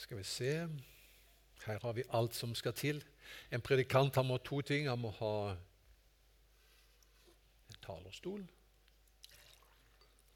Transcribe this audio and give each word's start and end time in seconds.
Skal 0.00 0.16
vi 0.16 0.24
se 0.24 0.52
Her 1.66 1.78
har 1.82 1.92
vi 1.92 2.06
alt 2.16 2.34
som 2.34 2.54
skal 2.56 2.72
til. 2.72 3.02
En 3.52 3.60
predikant 3.60 4.16
han 4.16 4.24
må 4.26 4.38
ha 4.38 4.44
to 4.44 4.62
ting. 4.64 4.88
Han 4.88 5.02
må 5.02 5.10
ha 5.18 5.34
en 7.68 7.76
talerstol. 7.84 8.46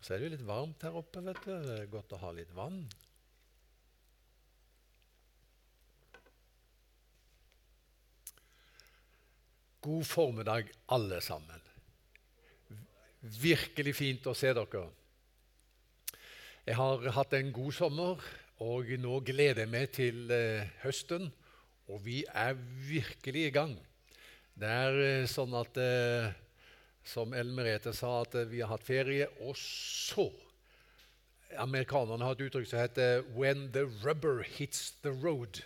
Så 0.05 0.13
er 0.13 0.21
det 0.21 0.29
jo 0.29 0.35
litt 0.35 0.45
varmt 0.45 0.85
her 0.85 0.99
oppe. 1.01 1.25
vet 1.25 1.41
du. 1.47 1.51
Det 1.65 1.79
er 1.79 1.89
godt 1.89 2.13
å 2.13 2.21
ha 2.21 2.35
litt 2.37 2.53
vann. 2.53 2.83
God 9.85 10.05
formiddag, 10.05 10.69
alle 10.93 11.25
sammen. 11.25 11.65
Virkelig 13.21 13.97
fint 13.97 14.29
å 14.29 14.37
se 14.37 14.53
dere. 14.53 14.87
Jeg 16.65 16.77
har 16.77 17.13
hatt 17.17 17.33
en 17.37 17.53
god 17.53 17.73
sommer, 17.77 18.21
og 18.65 18.89
nå 19.01 19.19
gleder 19.27 19.65
jeg 19.65 19.71
meg 19.73 19.91
til 19.93 20.31
eh, 20.33 20.71
høsten. 20.85 21.29
Og 21.93 22.01
vi 22.07 22.23
er 22.33 22.57
virkelig 22.89 23.49
i 23.49 23.53
gang. 23.53 23.75
Det 24.57 24.71
er 24.71 25.01
eh, 25.03 25.29
sånn 25.29 25.53
at 25.59 25.77
eh, 25.81 26.33
Som 27.05 27.35
Ellen 27.37 27.53
Merete 27.53 27.93
sa, 27.93 28.23
at 28.23 28.33
vi 28.49 28.63
har 28.63 28.71
hatt 28.71 28.87
ferie, 28.87 29.27
og 29.45 29.59
så 29.61 30.31
Amerikanerne 31.61 32.25
har 32.25 32.33
et 32.33 32.47
uttrykk 32.47 32.67
som 32.67 32.81
heter 32.81 33.27
'when 33.37 33.69
the 33.73 33.85
rubber 34.03 34.43
hits 34.43 34.95
the 35.03 35.13
road'. 35.13 35.61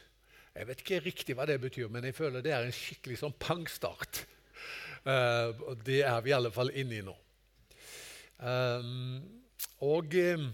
Jeg 0.54 0.66
vet 0.66 0.80
ikke 0.82 1.04
riktig 1.04 1.36
hva 1.38 1.46
det 1.46 1.60
betyr, 1.60 1.88
men 1.88 2.04
jeg 2.04 2.16
føler 2.18 2.42
det 2.42 2.52
er 2.52 2.66
en 2.66 2.74
skikkelig 2.74 3.20
sånn 3.20 3.36
pangstart. 3.38 4.26
Uh, 5.06 5.54
det 5.86 6.02
er 6.02 6.20
vi 6.20 6.30
i 6.30 6.34
alle 6.34 6.50
fall 6.50 6.72
inne 6.74 6.98
i 6.98 7.04
nå. 7.06 7.14
Um, 8.42 9.22
og 9.86 10.12
um, 10.34 10.50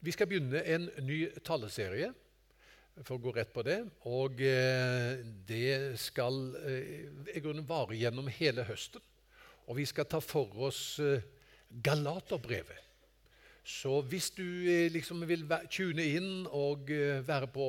vi 0.00 0.14
skal 0.14 0.28
begynne 0.30 0.62
en 0.62 0.88
ny 1.06 1.26
taleserie, 1.44 2.12
for 3.04 3.18
å 3.18 3.24
gå 3.26 3.34
rett 3.36 3.52
på 3.52 3.64
det. 3.66 3.82
Og 4.08 4.40
uh, 4.40 5.20
det 5.48 5.98
skal 6.00 6.38
uh, 6.56 7.28
i 7.28 7.42
grunnen 7.44 7.66
vare 7.68 7.98
gjennom 7.98 8.30
hele 8.38 8.64
høsten. 8.64 9.02
Og 9.66 9.76
vi 9.80 9.84
skal 9.88 10.06
ta 10.08 10.20
for 10.22 10.52
oss 10.68 11.00
Galaterbrevet. 11.82 12.84
Så 13.66 13.98
hvis 14.06 14.28
du 14.30 14.46
liksom 14.94 15.24
vil 15.26 15.42
tune 15.74 16.04
inn 16.06 16.44
og 16.54 16.86
være 17.26 17.48
på 17.50 17.66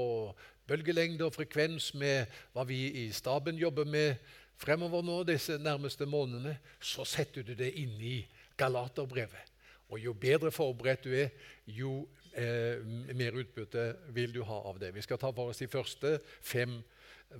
bølgelengde 0.69 1.25
og 1.25 1.33
frekvens 1.33 1.89
med 1.97 2.29
hva 2.53 2.67
vi 2.69 2.83
i 3.01 3.05
staben 3.15 3.57
jobber 3.57 3.89
med 3.89 4.21
fremover 4.61 5.01
nå 5.05 5.21
disse 5.27 5.57
nærmeste 5.61 6.05
månedene, 6.09 6.57
så 6.81 7.05
setter 7.05 7.45
du 7.45 7.53
det 7.57 7.71
inn 7.79 7.95
i 8.01 8.17
Galaterbrevet. 8.57 9.56
Og 9.89 9.99
jo 10.03 10.13
bedre 10.13 10.51
forberedt 10.51 11.05
du 11.07 11.13
er, 11.15 11.31
jo 11.65 12.01
eh, 12.33 12.83
mer 13.15 13.37
utbytte 13.39 13.87
vil 14.15 14.33
du 14.35 14.41
ha 14.47 14.59
av 14.69 14.79
det. 14.81 14.93
Vi 14.95 15.03
skal 15.05 15.19
ta 15.21 15.31
for 15.31 15.53
oss 15.53 15.63
de 15.63 15.69
første 15.71 16.17
fem 16.41 16.79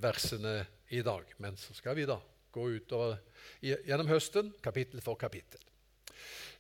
versene 0.02 0.62
i 0.96 1.02
dag. 1.04 1.28
Men 1.44 1.58
så 1.60 1.76
skal 1.76 1.98
vi 1.98 2.08
da 2.08 2.20
gå 2.52 2.70
ut 2.78 2.94
og, 2.98 3.18
gjennom 3.62 4.10
høsten, 4.10 4.54
kapittel 4.64 5.04
for 5.04 5.20
kapittel. 5.20 5.62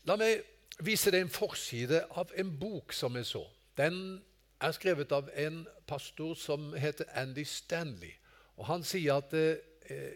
La 0.08 0.18
meg 0.20 0.44
vise 0.86 1.12
deg 1.12 1.26
en 1.26 1.34
forside 1.34 2.04
av 2.20 2.32
en 2.38 2.52
bok 2.60 2.94
som 2.96 3.16
jeg 3.18 3.30
så. 3.32 3.44
Den 3.78 4.20
er 4.64 4.74
skrevet 4.74 5.12
av 5.14 5.30
en 5.38 5.64
pastor 5.90 6.36
som 6.40 6.72
heter 6.78 7.10
Andy 7.18 7.46
Stanley. 7.46 8.14
Og 8.58 8.66
Han 8.66 8.84
sier 8.86 9.22
at 9.22 9.34
eh, 9.38 9.58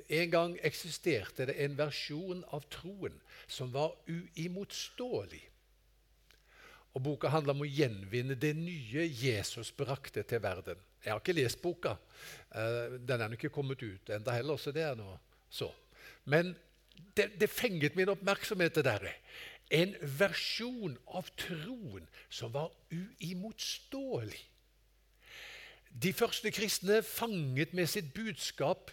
en 0.09 0.31
gang 0.31 0.57
eksisterte 0.65 1.45
det 1.49 1.57
en 1.63 1.77
versjon 1.77 2.43
av 2.51 2.65
troen 2.73 3.15
som 3.47 3.71
var 3.73 3.93
uimotståelig. 4.09 5.43
Og 6.93 7.03
Boka 7.03 7.31
handler 7.31 7.55
om 7.55 7.63
å 7.63 7.69
gjenvinne 7.69 8.35
det 8.35 8.51
nye 8.57 9.05
Jesus 9.07 9.71
brakte 9.75 10.23
til 10.27 10.41
verden. 10.43 10.79
Jeg 11.01 11.13
har 11.13 11.21
ikke 11.21 11.37
lest 11.37 11.61
boka. 11.63 11.95
Eh, 12.53 12.97
den 12.99 13.21
er 13.23 13.33
ikke 13.33 13.53
kommet 13.53 13.81
ut 13.81 14.11
enda 14.11 14.35
heller, 14.35 14.59
så 14.59 14.73
det 14.75 14.83
er 14.85 14.99
noe 14.99 15.17
så. 15.49 15.71
Men 16.29 16.53
det, 17.15 17.31
det 17.39 17.49
fenget 17.49 17.95
min 17.95 18.11
oppmerksomhet, 18.11 18.75
det 18.75 18.85
der. 18.85 19.07
En 19.71 19.95
versjon 20.19 20.97
av 21.07 21.31
troen 21.39 22.07
som 22.29 22.51
var 22.53 22.73
uimotståelig. 22.91 24.43
De 25.91 26.13
første 26.15 26.51
kristne 26.51 27.01
fanget 27.03 27.73
med 27.75 27.89
sitt 27.91 28.13
budskap 28.15 28.91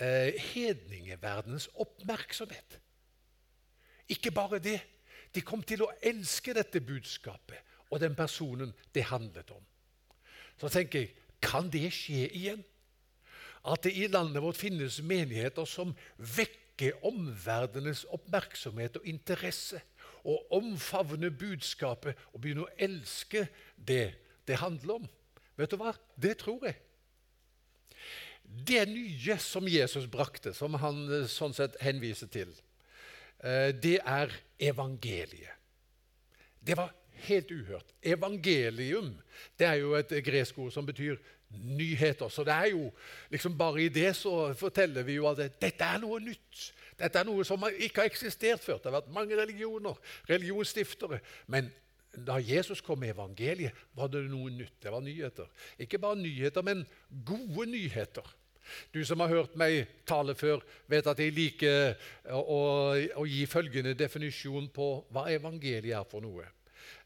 eh, 0.00 0.34
hedningeverdenens 0.54 1.68
oppmerksomhet. 1.74 2.80
Ikke 4.10 4.30
bare 4.34 4.58
det. 4.58 4.80
De 5.34 5.42
kom 5.42 5.62
til 5.66 5.82
å 5.84 5.92
elske 6.04 6.54
dette 6.54 6.80
budskapet 6.84 7.74
og 7.90 8.00
den 8.02 8.14
personen 8.18 8.72
det 8.94 9.06
handlet 9.10 9.50
om. 9.54 9.62
Så 10.60 10.70
tenker 10.70 11.04
jeg 11.04 11.14
kan 11.44 11.68
det 11.70 11.90
skje 11.92 12.28
igjen? 12.30 12.62
At 13.64 13.84
det 13.84 13.94
i 13.96 14.08
landet 14.12 14.42
vårt 14.44 14.60
finnes 14.60 15.00
menigheter 15.02 15.66
som 15.68 15.94
vekker 16.16 17.04
omverdenens 17.06 18.04
oppmerksomhet 18.12 18.98
og 19.00 19.08
interesse, 19.08 19.80
og 20.24 20.52
omfavner 20.56 21.32
budskapet 21.36 22.16
og 22.32 22.40
begynner 22.40 22.64
å 22.64 22.76
elske 22.80 23.44
det 23.76 24.14
det 24.48 24.60
handler 24.60 25.02
om. 25.02 25.06
Vet 25.56 25.72
du 25.72 25.78
hva? 25.80 25.92
Det 26.16 26.34
tror 26.40 26.64
jeg. 26.68 26.78
Det 28.44 28.82
nye 28.88 29.36
som 29.40 29.68
Jesus 29.68 30.06
brakte, 30.10 30.52
som 30.56 30.76
han 30.80 31.04
eh, 31.08 31.28
sånn 31.30 31.54
sett 31.56 31.78
henviser 31.82 32.28
til, 32.32 32.52
det 33.44 33.98
er 34.00 34.32
evangeliet. 34.58 35.52
Det 36.64 36.76
var 36.78 36.94
helt 37.26 37.50
uhørt. 37.52 37.94
Evangelium 38.02 39.10
det 39.58 39.66
er 39.66 39.80
jo 39.82 39.94
et 39.98 40.12
gresk 40.24 40.58
ord 40.58 40.72
som 40.72 40.86
betyr 40.86 41.18
nyheter. 41.50 42.28
Så 42.28 42.44
det 42.44 42.52
er 42.52 42.70
jo 42.72 42.90
liksom 43.30 43.58
bare 43.58 43.82
i 43.82 43.88
det 43.92 44.14
så 44.16 44.54
forteller 44.58 45.02
vi 45.02 45.18
jo 45.18 45.28
at 45.30 45.42
dette 45.60 45.84
er 45.84 46.00
noe 46.02 46.20
nytt. 46.22 46.70
Dette 46.98 47.20
er 47.20 47.26
noe 47.26 47.44
som 47.46 47.64
ikke 47.72 48.04
har 48.04 48.10
eksistert 48.10 48.62
før. 48.62 48.78
Det 48.78 48.90
har 48.90 49.00
vært 49.00 49.14
mange 49.14 49.36
religioner, 49.38 49.98
religionsstiftere. 50.30 51.20
Men 51.46 51.70
da 52.14 52.38
Jesus 52.38 52.80
kom 52.80 53.00
med 53.02 53.14
evangeliet, 53.14 53.74
var 53.94 54.10
det 54.12 54.22
noe 54.30 54.52
nytt. 54.54 54.76
Det 54.82 54.92
var 54.92 55.02
nyheter. 55.02 55.50
Ikke 55.78 55.98
bare 55.98 56.20
nyheter, 56.20 56.62
men 56.62 56.84
gode 57.26 57.66
nyheter. 57.70 58.26
Du 58.92 59.04
som 59.04 59.20
har 59.20 59.32
hørt 59.32 59.56
meg 59.60 59.88
tale 60.08 60.34
før, 60.38 60.62
vet 60.90 61.06
at 61.10 61.20
jeg 61.20 61.34
liker 61.36 61.94
å, 62.32 62.40
å, 62.40 62.60
å 63.22 63.26
gi 63.28 63.44
følgende 63.50 63.96
definisjon 63.98 64.70
på 64.74 64.88
hva 65.14 65.26
evangeliet 65.32 65.96
er 65.98 66.08
for 66.08 66.24
noe. 66.24 66.46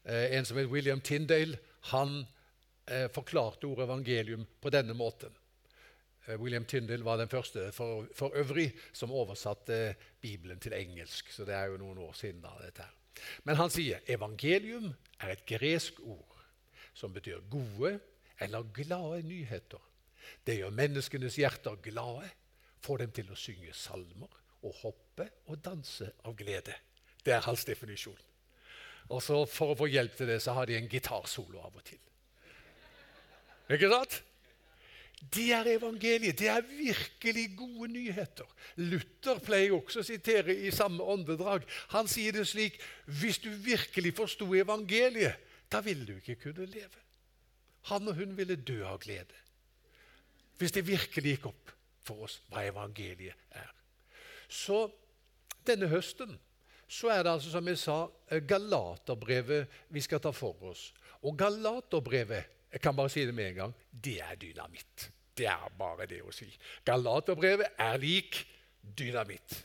Eh, 0.03 0.37
en 0.37 0.47
som 0.47 0.57
het 0.59 0.69
William 0.71 1.01
Tyndale, 1.01 1.59
han 1.93 2.21
eh, 2.87 3.07
forklarte 3.13 3.67
ordet 3.67 3.87
evangelium 3.87 4.45
på 4.61 4.71
denne 4.73 4.95
måten. 4.97 5.33
Eh, 6.25 6.39
William 6.39 6.65
Tyndale 6.65 7.05
var 7.05 7.17
den 7.17 7.31
første 7.31 7.71
for, 7.75 8.07
for, 8.15 8.35
øvrig 8.37 8.71
som 8.93 9.11
oversatte 9.11 9.95
Bibelen 10.21 10.59
til 10.59 10.73
engelsk. 10.77 11.31
Så 11.33 11.45
det 11.45 11.55
er 11.57 11.71
jo 11.71 11.81
noen 11.81 11.97
år 12.07 12.15
siden. 12.17 12.41
da, 12.41 12.55
dette 12.63 12.85
her. 12.85 12.95
Men 13.43 13.59
han 13.59 13.71
sier 13.73 14.03
evangelium 14.07 14.93
er 15.19 15.33
et 15.33 15.45
gresk 15.47 15.99
ord 16.07 16.43
som 16.95 17.13
betyr 17.13 17.43
gode 17.51 17.97
eller 18.39 18.67
glade 18.75 19.23
nyheter. 19.27 19.81
Det 20.45 20.59
gjør 20.59 20.75
menneskenes 20.75 21.37
hjerter 21.39 21.79
glade, 21.83 22.29
får 22.83 23.03
dem 23.03 23.11
til 23.15 23.31
å 23.31 23.37
synge 23.39 23.73
salmer 23.75 24.39
og 24.63 24.75
hoppe 24.83 25.27
og 25.47 25.59
danse 25.63 26.11
av 26.27 26.35
glede. 26.39 26.75
Det 27.23 27.35
er 27.35 27.45
hans 27.45 27.65
definisjon. 27.67 28.17
Og 29.09 29.23
så 29.25 29.41
For 29.49 29.73
å 29.73 29.77
få 29.79 29.89
hjelp 29.89 30.15
til 30.17 30.29
det 30.29 30.39
så 30.43 30.53
har 30.57 30.69
de 30.69 30.77
en 30.77 30.89
gitarsolo 30.89 31.61
av 31.63 31.75
og 31.75 31.83
til. 31.85 31.99
Ikke 33.69 33.89
sant? 33.91 34.19
Det 35.19 35.49
er 35.51 35.67
evangeliet. 35.73 36.37
Det 36.39 36.47
er 36.47 36.63
virkelig 36.63 37.45
gode 37.57 37.89
nyheter. 37.91 38.47
Luther 38.79 39.41
pleier 39.43 39.75
også 39.75 39.99
å 39.99 40.07
sitere 40.07 40.55
i 40.55 40.71
samme 40.71 41.03
åndedrag. 41.03 41.65
Han 41.91 42.07
sier 42.07 42.37
det 42.37 42.47
slik 42.47 42.79
Hvis 43.05 43.41
du 43.43 43.49
virkelig 43.49 44.13
forsto 44.15 44.47
evangeliet, 44.55 45.35
da 45.69 45.83
ville 45.85 46.05
du 46.05 46.15
ikke 46.15 46.39
kunne 46.47 46.69
leve. 46.69 47.03
Han 47.91 48.07
og 48.07 48.15
hun 48.15 48.37
ville 48.37 48.55
dø 48.55 48.81
av 48.87 49.01
glede 49.03 49.35
hvis 50.59 50.75
det 50.75 50.87
virkelig 50.87 51.35
gikk 51.35 51.49
opp 51.49 51.73
for 52.03 52.27
oss 52.27 52.39
hva 52.51 52.65
evangeliet 52.67 53.37
er. 53.55 53.71
Så 54.49 54.87
denne 55.67 55.89
høsten 55.91 56.35
så 56.89 57.11
er 57.13 57.21
det 57.23 57.35
altså, 57.35 57.51
som 57.53 57.67
jeg 57.69 57.77
sa, 57.77 57.97
Galaterbrevet 58.49 59.69
vi 59.93 60.01
skal 60.01 60.21
ta 60.23 60.31
for 60.33 60.71
oss. 60.71 60.89
Og 61.21 61.37
Galaterbrevet 61.37 62.55
jeg 62.69 62.81
kan 62.81 62.95
bare 62.97 63.09
si 63.09 63.23
det 63.25 63.33
med 63.33 63.51
en 63.51 63.59
gang 63.63 63.73
det 63.91 64.19
er 64.21 64.37
dynamitt. 64.41 65.09
Det 65.37 65.47
er 65.49 65.69
bare 65.77 66.05
det 66.09 66.19
å 66.25 66.33
si. 66.35 66.49
Galaterbrevet 66.85 67.79
er 67.79 68.01
lik 68.01 68.41
dynamitt. 68.81 69.55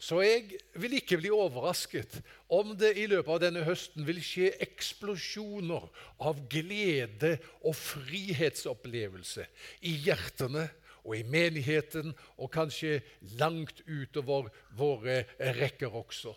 Så 0.00 0.22
jeg 0.24 0.56
vil 0.80 0.96
ikke 0.96 1.18
bli 1.20 1.28
overrasket 1.34 2.22
om 2.48 2.72
det 2.78 2.94
i 2.96 3.04
løpet 3.10 3.34
av 3.34 3.40
denne 3.42 3.64
høsten 3.66 4.06
vil 4.08 4.22
skje 4.24 4.54
eksplosjoner 4.64 5.84
av 6.24 6.40
glede 6.48 7.34
og 7.60 7.76
frihetsopplevelse 7.76 9.44
i 9.84 9.98
hjertene 10.06 10.70
og 11.04 11.14
i 11.16 11.24
menigheten, 11.24 12.12
og 12.40 12.52
kanskje 12.52 13.00
langt 13.40 13.80
utover 13.88 14.50
våre 14.76 15.22
rekker 15.60 15.92
også. 15.96 16.34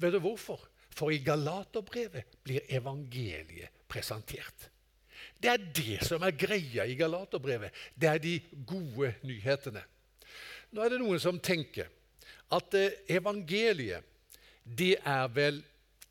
Vet 0.00 0.14
du 0.14 0.22
hvorfor? 0.22 0.62
For 0.94 1.14
i 1.14 1.20
Galaterbrevet 1.22 2.40
blir 2.42 2.66
evangeliet 2.70 3.70
presentert. 3.90 4.70
Det 5.40 5.50
er 5.50 5.62
det 5.62 6.00
som 6.06 6.22
er 6.26 6.36
greia 6.36 6.86
i 6.86 6.98
Galaterbrevet. 6.98 7.74
Det 7.94 8.08
er 8.10 8.22
de 8.22 8.34
gode 8.66 9.14
nyhetene. 9.26 9.82
Nå 10.70 10.82
er 10.82 10.92
det 10.92 11.00
noen 11.02 11.22
som 11.22 11.38
tenker 11.42 11.90
at 12.50 12.74
eh, 12.74 12.98
evangeliet 13.16 14.06
det 14.64 14.96
er 15.06 15.26
vel 15.34 15.62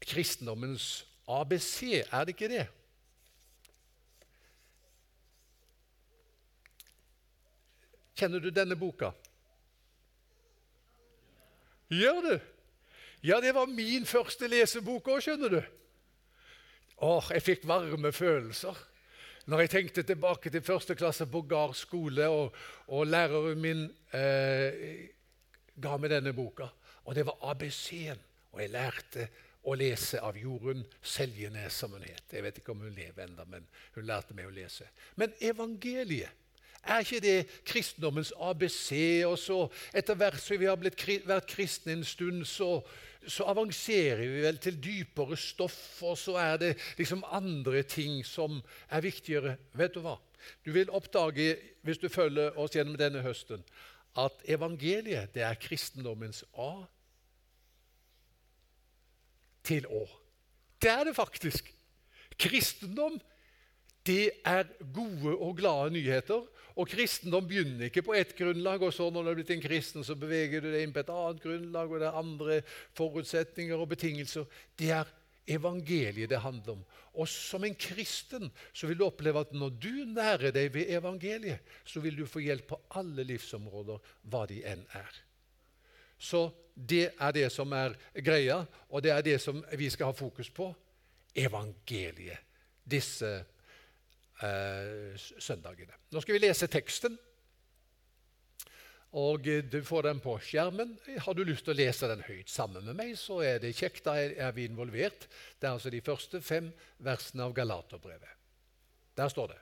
kristendommens 0.03 1.05
ABC, 1.29 2.03
er 2.11 2.25
det 2.25 2.33
ikke 2.33 2.49
det? 2.51 2.65
Kjenner 8.19 8.43
du 8.43 8.49
denne 8.51 8.75
boka? 8.75 9.11
Gjør 11.89 12.21
du? 12.25 12.33
Ja, 13.23 13.39
det 13.41 13.53
var 13.55 13.69
min 13.71 14.05
første 14.07 14.47
lesebok 14.47 15.07
òg, 15.11 15.21
skjønner 15.23 15.53
du. 15.53 15.61
Åh, 16.99 17.31
jeg 17.35 17.45
fikk 17.45 17.67
varme 17.67 18.11
følelser 18.15 18.85
når 19.49 19.63
jeg 19.63 19.69
tenkte 19.73 20.03
tilbake 20.05 20.51
til 20.53 20.61
første 20.61 20.93
klasse 20.93 21.25
på 21.25 21.41
Gard 21.49 21.73
skole, 21.73 22.27
og, 22.29 22.55
og 22.87 23.07
læreren 23.09 23.61
min 23.61 23.79
eh, 24.13 25.09
ga 25.81 25.97
meg 25.97 26.13
denne 26.13 26.33
boka. 26.35 26.69
Og 27.05 27.15
det 27.15 27.25
var 27.27 27.39
ABC-en. 27.51 28.19
Og 28.53 28.61
jeg 28.63 28.73
lærte 28.73 29.29
å 29.69 29.75
lese 29.77 30.21
av 30.23 30.37
Jorunn 30.39 30.85
Seljenes, 31.01 31.75
som 31.75 31.93
hun 31.93 32.05
het. 32.05 32.25
Jeg 32.31 32.45
vet 32.45 32.59
ikke 32.61 32.73
om 32.73 32.85
hun 32.85 32.95
lever 32.95 33.25
ennå, 33.25 33.45
men 33.49 33.65
hun 33.95 34.07
lærte 34.07 34.35
meg 34.37 34.49
å 34.49 34.53
lese. 34.55 34.87
Men 35.19 35.33
evangeliet 35.43 36.35
er 36.83 37.03
ikke 37.03 37.19
det 37.19 37.47
kristendommens 37.67 38.31
ABC? 38.39 38.91
Og 39.27 39.37
så 39.39 39.59
etter 39.93 40.17
hvert 40.17 40.39
som 40.41 40.59
vi 40.59 40.69
har 40.69 40.79
blitt, 40.79 41.03
vært 41.27 41.49
kristne 41.51 41.97
en 41.97 42.05
stund, 42.07 42.45
så, 42.47 42.79
så, 43.25 43.45
avanserer 43.51 44.23
vi 44.23 44.45
vel 44.45 44.59
til 44.63 44.79
dypere 44.81 45.37
stoff, 45.37 45.99
og 46.07 46.17
så 46.17 46.37
er 46.39 46.57
det 46.61 46.71
liksom 46.97 47.25
andre 47.27 47.83
ting 47.83 48.23
som 48.25 48.61
er 48.89 49.05
viktigere. 49.05 49.57
Vet 49.75 49.95
du 49.97 50.03
hva? 50.05 50.17
Du 50.63 50.71
vil 50.71 50.91
oppdage, 50.95 51.57
hvis 51.83 51.99
du 51.99 52.07
følger 52.09 52.55
oss 52.57 52.77
gjennom 52.77 52.97
denne 52.97 53.21
høsten, 53.25 53.63
at 54.17 54.41
evangeliet 54.49 55.33
det 55.35 55.43
er 55.45 55.59
kristendommens 55.61 56.43
A 56.57 56.71
til 59.67 59.85
Å. 59.85 60.05
Det 60.81 60.89
er 60.89 61.03
det 61.09 61.15
faktisk. 61.17 61.67
Kristendom 62.39 63.19
det 64.07 64.31
er 64.47 64.63
gode 64.95 65.35
og 65.35 65.57
glade 65.59 65.91
nyheter. 65.93 66.45
Og 66.79 66.87
kristendom 66.87 67.47
begynner 67.47 67.89
ikke 67.89 68.05
på 68.07 68.15
ett 68.15 68.31
grunnlag, 68.37 68.81
og 68.81 68.93
så 68.95 69.09
når 69.11 69.25
du 69.25 69.29
er 69.29 69.37
blitt 69.41 69.51
en 69.51 69.63
kristen, 69.63 70.05
så 70.07 70.15
beveger 70.15 70.63
du 70.63 70.69
deg 70.71 70.85
inn 70.85 70.93
på 70.95 71.01
et 71.03 71.11
annet 71.11 71.41
grunnlag, 71.43 71.91
og 71.91 71.99
det 71.99 72.07
er 72.07 72.19
andre 72.21 72.59
forutsetninger 72.97 73.75
og 73.75 73.89
betingelser. 73.91 74.47
Det 74.79 74.93
er 74.95 75.09
evangeliet 75.49 76.29
det 76.29 76.41
handler 76.43 76.77
om. 76.77 76.83
Og 77.19 77.27
som 77.29 77.63
en 77.65 77.75
kristen 77.75 78.49
så 78.73 78.87
vil 78.87 78.99
du 78.99 79.05
oppleve 79.07 79.41
at 79.43 79.53
når 79.55 79.75
du 79.81 79.91
nærer 80.05 80.53
deg 80.55 80.73
ved 80.73 80.91
evangeliet, 80.93 81.65
så 81.85 82.01
vil 82.03 82.17
du 82.17 82.25
få 82.29 82.43
hjelp 82.45 82.67
på 82.69 82.81
alle 82.99 83.25
livsområder, 83.27 83.99
hva 84.29 84.45
de 84.49 84.61
enn 84.67 84.85
er. 84.97 85.21
Så 86.19 86.49
det 86.75 87.11
er 87.19 87.35
det 87.35 87.47
som 87.51 87.71
er 87.75 87.95
greia, 88.23 88.61
og 88.89 89.03
det 89.03 89.11
er 89.11 89.23
det 89.25 89.39
som 89.41 89.63
vi 89.77 89.89
skal 89.91 90.11
ha 90.11 90.15
fokus 90.15 90.49
på. 90.51 90.69
Evangeliet. 91.35 92.45
Disse 92.89 93.29
eh, 94.41 95.15
søndagene. 95.15 95.93
Nå 96.11 96.21
skal 96.23 96.35
vi 96.35 96.41
lese 96.41 96.67
teksten. 96.71 97.17
Og 99.17 99.47
eh, 99.47 99.63
Du 99.63 99.81
får 99.83 100.01
den 100.09 100.19
på 100.19 100.37
skjermen. 100.43 100.97
Har 101.17 101.33
du 101.33 101.43
lyst 101.43 101.65
til 101.65 101.73
å 101.73 101.79
lese 101.79 102.09
den 102.11 102.23
høyt 102.27 102.49
sammen 102.49 102.85
med 102.85 102.97
meg, 102.97 103.15
så 103.17 103.41
er 103.45 103.59
det 103.63 103.75
kjekt. 103.77 104.05
Da 104.05 104.15
er 104.19 104.53
vi 104.55 104.67
involvert. 104.69 105.27
Det 105.59 105.67
er 105.67 105.75
altså 105.75 105.89
de 105.93 106.01
første 106.01 106.41
fem 106.41 106.71
versene 106.97 107.47
av 107.47 107.55
Galaterbrevet. 107.57 108.35
Der 109.17 109.29
står 109.29 109.53
det 109.53 109.59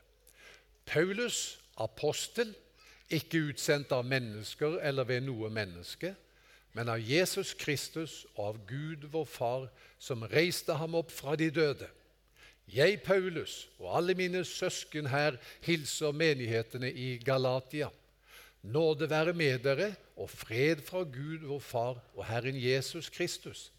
Paulus, 0.88 1.60
apostel, 1.78 2.54
ikke 3.10 3.50
utsendt 3.50 3.92
av 3.96 4.06
mennesker 4.06 4.80
eller 4.84 5.08
ved 5.08 5.24
noe 5.24 5.50
menneske, 5.52 6.14
men 6.76 6.90
av 6.92 7.00
Jesus 7.00 7.54
Kristus 7.58 8.26
og 8.36 8.44
av 8.46 8.58
Gud 8.68 9.08
vår 9.12 9.26
Far, 9.26 9.70
som 10.00 10.28
reiste 10.28 10.76
ham 10.76 10.96
opp 11.00 11.12
fra 11.12 11.36
de 11.40 11.48
døde 11.52 11.88
jeg, 12.68 13.00
Paulus, 13.00 13.70
og 13.80 13.94
alle 13.98 14.14
mine 14.18 14.44
søsken 14.46 15.08
her 15.08 15.38
hilser 15.64 16.12
menighetene 16.12 16.90
i 16.92 17.16
Galatia. 17.24 17.88
Nåde 18.62 19.10
være 19.10 19.34
med 19.38 19.60
dere 19.64 19.94
og 20.18 20.30
fred 20.30 20.82
fra 20.86 21.04
Gud, 21.04 21.46
vår 21.46 21.60
Far 21.60 22.00
og 22.16 22.26
Herren 22.26 22.58
Jesus 22.58 23.10
Kristus. 23.10 23.72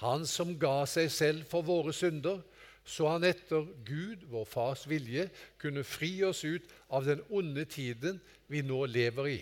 Han 0.00 0.26
som 0.26 0.54
ga 0.60 0.84
seg 0.86 1.10
selv 1.12 1.46
for 1.50 1.66
våre 1.66 1.92
synder, 1.96 2.42
så 2.84 3.10
han 3.12 3.24
etter 3.26 3.66
Gud, 3.86 4.26
vår 4.30 4.46
Fars 4.48 4.86
vilje, 4.88 5.28
kunne 5.60 5.84
fri 5.84 6.12
oss 6.24 6.44
ut 6.44 6.68
av 6.88 7.08
den 7.08 7.22
onde 7.28 7.64
tiden 7.68 8.20
vi 8.48 8.62
nå 8.66 8.84
lever 8.86 9.32
i. 9.34 9.40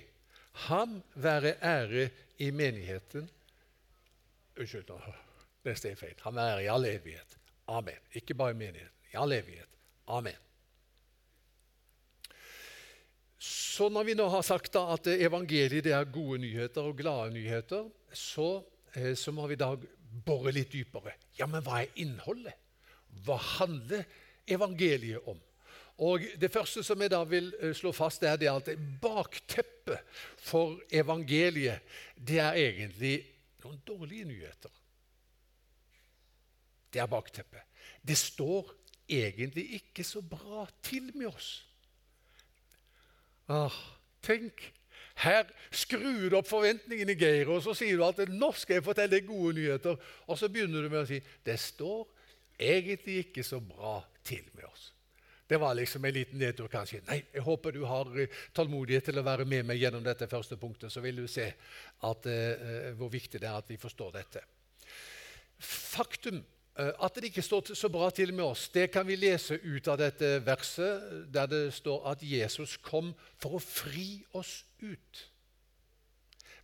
Ham 0.69 0.99
være 1.15 1.55
ære 1.63 2.09
i 2.39 2.51
menigheten 2.51 3.29
Unnskyld, 4.59 4.89
neste 5.63 5.93
er 5.93 5.95
feil. 5.95 6.17
Han 6.25 6.35
være 6.35 6.57
ære 6.57 6.63
i 6.65 6.71
all 6.73 6.87
evighet. 6.89 7.37
Amen. 7.71 8.01
Ikke 8.19 8.35
bare 8.35 8.51
i 8.51 8.59
menigheten, 8.59 8.97
i 9.13 9.17
all 9.17 9.33
evighet. 9.33 9.69
Amen. 10.07 10.48
Så 13.79 13.87
når 13.95 14.09
vi 14.09 14.15
nå 14.19 14.25
har 14.27 14.43
sagt 14.43 14.75
at 14.81 15.07
evangeliet 15.13 15.85
det 15.87 15.93
er 15.95 16.09
gode 16.11 16.41
nyheter 16.43 16.89
og 16.89 16.97
glade 16.99 17.31
nyheter, 17.37 17.85
så, 18.11 18.65
eh, 18.97 19.13
så 19.15 19.31
må 19.31 19.47
vi 19.47 19.55
da 19.55 19.69
bore 20.27 20.51
litt 20.51 20.73
dypere. 20.73 21.13
Ja, 21.39 21.47
men 21.47 21.63
hva 21.63 21.85
er 21.85 22.01
innholdet? 22.03 22.57
Hva 23.23 23.37
handler 23.39 24.03
evangeliet 24.51 25.29
om? 25.31 25.39
Og 25.99 26.27
Det 26.41 26.51
første 26.51 26.83
som 26.83 27.01
jeg 27.03 27.11
da 27.11 27.23
vil 27.25 27.53
eh, 27.61 27.75
slå 27.75 27.93
fast, 27.95 28.23
er 28.23 28.37
det 28.37 28.51
at 28.51 28.73
bakteppet 29.01 30.03
for 30.43 30.81
evangeliet 30.91 31.79
det 32.15 32.43
er 32.43 32.59
egentlig 32.59 33.15
noen 33.63 33.79
dårlige 33.87 34.27
nyheter. 34.27 34.75
Det 36.91 36.99
er 36.99 37.07
bakteppet. 37.07 37.63
Det 38.03 38.19
står 38.19 38.75
egentlig 39.07 39.69
ikke 39.79 40.03
så 40.03 40.21
bra 40.21 40.67
til 40.83 41.13
med 41.15 41.31
oss. 41.31 41.68
Ah, 43.49 43.75
tenk! 44.23 44.73
Her 45.19 45.49
skrur 45.75 46.29
du 46.31 46.37
opp 46.39 46.47
forventningene, 46.47 47.17
Geir, 47.19 47.49
og 47.51 47.63
så 47.65 47.75
sier 47.75 47.99
du 47.99 48.05
at 48.07 48.21
'nå 48.29 48.53
skal 48.55 48.79
jeg 48.79 48.85
fortelle 48.87 49.17
deg 49.17 49.27
gode 49.27 49.57
nyheter'. 49.57 49.99
Og 50.29 50.39
så 50.39 50.49
begynner 50.49 50.83
du 50.83 50.89
med 50.89 51.03
å 51.03 51.09
si 51.09 51.19
'det 51.45 51.59
står 51.59 52.07
egentlig 52.59 53.19
ikke 53.27 53.43
så 53.43 53.59
bra 53.61 54.05
til 54.23 54.45
med 54.55 54.65
oss'. 54.65 54.93
Det 55.49 55.57
var 55.57 55.75
liksom 55.75 56.05
en 56.05 56.15
liten 56.15 56.39
nedtur, 56.39 56.69
kanskje. 56.69 57.01
Nei, 57.07 57.23
jeg 57.33 57.43
håper 57.43 57.73
du 57.73 57.85
har 57.89 58.21
eh, 58.21 58.29
tålmodighet 58.53 59.05
til 59.05 59.19
å 59.19 59.25
være 59.25 59.47
med 59.49 59.65
meg 59.65 59.81
gjennom 59.81 60.05
dette 60.05 60.29
første 60.29 60.57
punktet. 60.57 60.93
Så 60.93 61.01
vil 61.01 61.17
du 61.17 61.27
se 61.27 61.47
at, 62.03 62.27
uh, 62.27 62.93
hvor 62.99 63.09
viktig 63.09 63.41
det 63.41 63.49
er 63.49 63.57
at 63.57 63.71
vi 63.71 63.77
forstår 63.81 64.13
dette. 64.13 64.43
Faktum 65.59 66.45
at 66.79 67.17
det 67.17 67.25
ikke 67.33 67.43
står 67.43 67.73
så 67.75 67.89
bra 67.91 68.07
til 68.15 68.31
med 68.35 68.45
oss, 68.45 68.69
det 68.71 68.91
kan 68.95 69.07
vi 69.07 69.17
lese 69.19 69.57
ut 69.65 69.89
av 69.91 69.99
dette 69.99 70.37
verset, 70.47 71.27
der 71.35 71.49
det 71.51 71.63
står 71.75 72.05
at 72.13 72.23
Jesus 72.23 72.77
kom 72.77 73.11
for 73.35 73.59
å 73.59 73.63
fri 73.63 74.21
oss 74.39 74.61
ut. 74.79 75.25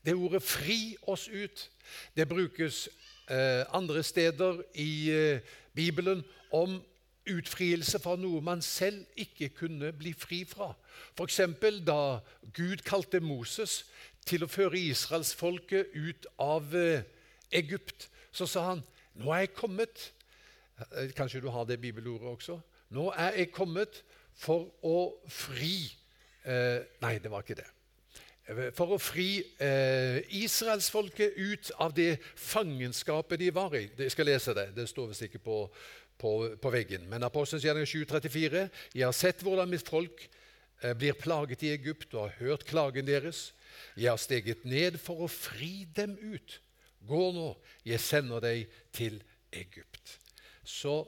Det 0.05 0.15
ordet 0.15 0.43
'fri 0.43 0.97
oss 1.03 1.29
ut' 1.29 1.71
det 2.17 2.29
brukes 2.29 2.89
eh, 3.31 3.65
andre 3.73 4.03
steder 4.03 4.63
i 4.75 5.11
eh, 5.11 5.41
Bibelen 5.75 6.25
om 6.53 6.83
utfrielse 7.27 7.99
fra 7.99 8.17
noe 8.21 8.41
man 8.45 8.63
selv 8.63 9.07
ikke 9.17 9.49
kunne 9.49 9.93
bli 9.93 10.13
fri 10.13 10.45
fra. 10.45 10.75
F.eks. 11.17 11.41
da 11.87 12.21
Gud 12.53 12.85
kalte 12.85 13.21
Moses 13.21 13.85
til 14.27 14.45
å 14.45 14.51
føre 14.51 14.79
israelsfolket 14.79 15.95
ut 15.95 16.27
av 16.39 16.75
eh, 16.77 17.05
Egypt, 17.51 18.11
så 18.33 18.47
sa 18.47 18.69
han 18.73 18.85
nå 19.21 19.31
er 19.35 19.45
jeg 19.45 19.55
kommet 19.55 20.09
eh, 20.81 21.13
Kanskje 21.17 21.43
du 21.45 21.51
har 21.55 21.69
det 21.69 21.81
bibelordet 21.83 22.29
også? 22.33 22.59
Nå 22.95 23.11
er 23.13 23.39
jeg 23.41 23.53
kommet 23.55 24.03
for 24.35 24.69
å 24.83 24.99
fri 25.31 25.77
eh, 26.45 26.83
Nei, 27.03 27.17
det 27.23 27.31
var 27.33 27.47
ikke 27.47 27.59
det. 27.63 27.71
Eh, 28.45 28.71
for 28.77 28.95
å 28.95 29.01
fri 29.01 29.39
eh, 29.63 30.21
israelsfolket 30.43 31.39
ut 31.39 31.71
av 31.81 31.95
det 31.97 32.19
fangenskapet 32.37 33.41
de 33.41 33.51
var 33.55 33.77
i. 33.79 33.87
Jeg 34.05 34.15
skal 34.15 34.29
lese 34.29 34.57
det. 34.57 34.71
Det 34.77 34.89
står 34.91 35.13
visst 35.13 35.27
ikke 35.29 35.43
på, 35.45 35.59
på, 36.21 36.35
på, 36.61 36.73
veggen. 36.75 37.07
Men 37.11 37.25
Apostelens 37.27 37.65
gjerning 37.65 37.89
7,34.: 37.89 38.67
Jeg 38.93 39.07
har 39.07 39.17
sett 39.17 39.45
hvordan 39.45 39.71
mitt 39.71 39.89
folk 39.89 40.27
eh, 40.83 40.93
blir 40.93 41.17
plaget 41.17 41.65
i 41.65 41.73
Egypt, 41.77 42.13
og 42.15 42.29
har 42.29 42.39
hørt 42.43 42.69
klagen 42.69 43.09
deres. 43.09 43.53
Jeg 43.97 44.13
har 44.13 44.21
steget 44.21 44.67
ned 44.69 45.01
for 45.03 45.25
å 45.25 45.31
fri 45.31 45.87
dem 45.97 46.19
ut. 46.21 46.61
Gå 47.09 47.25
nå, 47.37 47.51
jeg 47.85 48.01
sender 48.01 48.43
deg 48.45 48.65
til 48.95 49.21
Egypt. 49.53 50.19
Så 50.65 51.03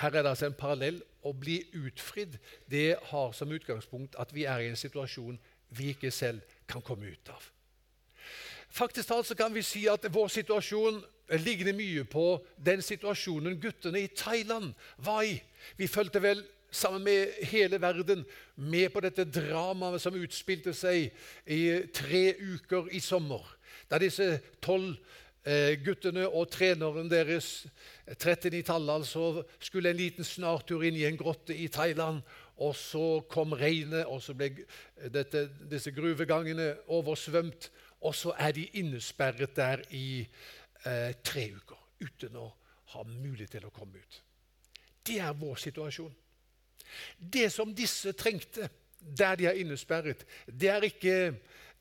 her 0.00 0.12
er 0.12 0.22
det 0.22 0.32
altså 0.34 0.50
en 0.50 0.58
parallell. 0.58 1.02
Å 1.26 1.32
bli 1.34 1.58
utfridd 1.74 2.36
det 2.70 3.00
har 3.10 3.32
som 3.34 3.50
utgangspunkt 3.50 4.14
at 4.22 4.30
vi 4.34 4.44
er 4.46 4.62
i 4.62 4.70
en 4.70 4.78
situasjon 4.78 5.40
vi 5.74 5.90
ikke 5.90 6.12
selv 6.14 6.44
kan 6.70 6.84
komme 6.86 7.10
ut 7.10 7.32
av. 7.34 7.42
Faktisk 8.70 9.08
talt 9.08 9.32
kan 9.38 9.54
vi 9.54 9.64
si 9.66 9.86
at 9.90 10.06
vår 10.12 10.28
situasjon 10.30 11.00
ligner 11.42 11.74
mye 11.74 12.04
på 12.06 12.26
den 12.62 12.82
situasjonen 12.84 13.58
guttene 13.58 14.04
i 14.04 14.12
Thailand 14.14 14.74
var 15.02 15.24
i. 15.26 15.40
Vi 15.76 15.90
fulgte 15.90 16.22
vel 16.22 16.44
sammen 16.70 17.02
med 17.02 17.32
hele 17.50 17.80
verden 17.82 18.24
med 18.54 18.92
på 18.92 19.00
dette 19.00 19.24
dramaet 19.24 20.02
som 20.02 20.18
utspilte 20.18 20.74
seg 20.76 21.10
i 21.46 21.62
tre 21.94 22.24
uker 22.38 22.92
i 22.94 23.00
sommer. 23.00 23.42
Da 23.90 24.00
disse 24.02 24.40
tolv 24.64 24.96
eh, 25.46 25.76
guttene 25.84 26.26
og 26.26 26.50
treneren 26.54 27.10
deres, 27.10 27.66
39-tallet 28.10 28.92
altså, 28.98 29.44
skulle 29.62 29.92
en 29.92 30.00
liten 30.00 30.26
snartur 30.26 30.84
inn 30.86 30.98
i 30.98 31.06
en 31.08 31.18
grotte 31.18 31.54
i 31.54 31.68
Thailand. 31.72 32.22
Og 32.56 32.72
så 32.78 33.20
kom 33.28 33.52
regnet, 33.52 34.06
og 34.08 34.22
så 34.24 34.32
ble 34.34 34.64
dette, 35.12 35.46
disse 35.70 35.92
gruvegangene 35.92 36.72
oversvømt. 36.96 37.70
Og 38.06 38.14
så 38.16 38.32
er 38.38 38.54
de 38.56 38.68
innesperret 38.80 39.56
der 39.56 39.82
i 39.96 40.22
eh, 40.22 41.12
tre 41.24 41.50
uker 41.56 41.82
uten 42.06 42.38
å 42.40 42.46
ha 42.94 43.02
mulighet 43.08 43.56
til 43.56 43.66
å 43.68 43.74
komme 43.74 44.00
ut. 44.00 44.22
Det 45.06 45.20
er 45.22 45.36
vår 45.38 45.60
situasjon. 45.62 46.12
Det 47.18 47.48
som 47.52 47.74
disse 47.74 48.12
trengte 48.18 48.68
der 48.98 49.36
de 49.38 49.46
er 49.46 49.60
innesperret, 49.60 50.24
det 50.46 50.70
er 50.72 50.86
ikke 50.88 51.16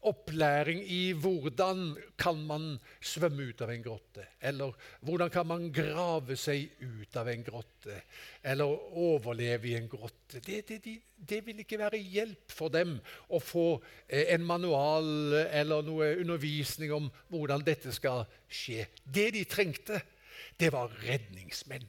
opplæring 0.10 0.82
i 0.92 1.14
hvordan 1.18 1.96
kan 2.20 2.40
man 2.48 2.68
svømme 3.02 3.50
ut 3.50 3.62
av 3.66 3.72
en 3.74 3.84
grotte, 3.84 4.26
eller 4.42 4.74
hvordan 5.06 5.32
kan 5.34 5.48
man 5.50 5.68
grave 5.74 6.38
seg 6.40 6.70
ut 6.82 7.18
av 7.20 7.30
en 7.32 7.46
grotte, 7.46 8.00
eller 8.44 8.98
overleve 8.98 9.72
i 9.72 9.76
en 9.80 9.90
grotte. 9.90 10.40
Det, 10.40 10.62
det, 10.70 10.80
det, 10.86 10.96
det 11.16 11.42
vil 11.46 11.64
ikke 11.64 11.82
være 11.82 12.02
hjelp 12.02 12.54
for 12.54 12.74
dem 12.74 12.98
å 13.30 13.42
få 13.44 13.68
eh, 14.08 14.34
en 14.36 14.46
manual 14.46 15.36
eller 15.46 15.86
noe 15.86 16.14
undervisning 16.22 16.94
om 16.96 17.10
hvordan 17.34 17.66
dette 17.66 17.94
skal 17.96 18.26
skje. 18.48 18.88
Det 19.04 19.32
de 19.36 19.46
trengte, 19.50 20.02
det 20.60 20.72
var 20.74 20.94
redningsmenn. 21.04 21.88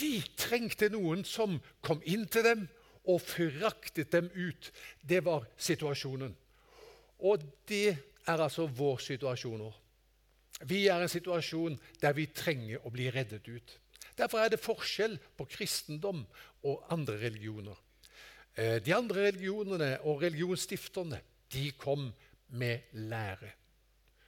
De 0.00 0.14
trengte 0.38 0.88
noen 0.90 1.22
som 1.28 1.60
kom 1.84 2.00
inn 2.10 2.26
til 2.26 2.46
dem 2.46 2.64
og 3.10 3.20
fraktet 3.22 4.12
dem 4.12 4.30
ut. 4.34 4.70
Det 5.02 5.20
var 5.24 5.46
situasjonen. 5.56 6.34
Og 7.24 7.44
det 7.68 7.96
er 8.26 8.40
altså 8.40 8.66
vår 8.68 9.00
situasjon 9.04 9.60
nå. 9.60 9.70
Vi 10.68 10.84
er 10.86 11.02
i 11.02 11.06
en 11.06 11.10
situasjon 11.10 11.76
der 12.00 12.14
vi 12.16 12.28
trenger 12.32 12.84
å 12.84 12.92
bli 12.94 13.08
reddet 13.12 13.48
ut. 13.48 13.74
Derfor 14.14 14.44
er 14.44 14.52
det 14.52 14.62
forskjell 14.62 15.16
på 15.36 15.46
kristendom 15.50 16.22
og 16.68 16.84
andre 16.94 17.18
religioner. 17.24 17.76
Eh, 18.54 18.78
de 18.84 18.94
andre 18.94 19.28
religionene 19.28 19.96
og 20.06 20.22
religionsstifterne 20.22 21.18
de 21.52 21.70
kom 21.78 22.06
med 22.54 22.94
lære. 23.10 23.50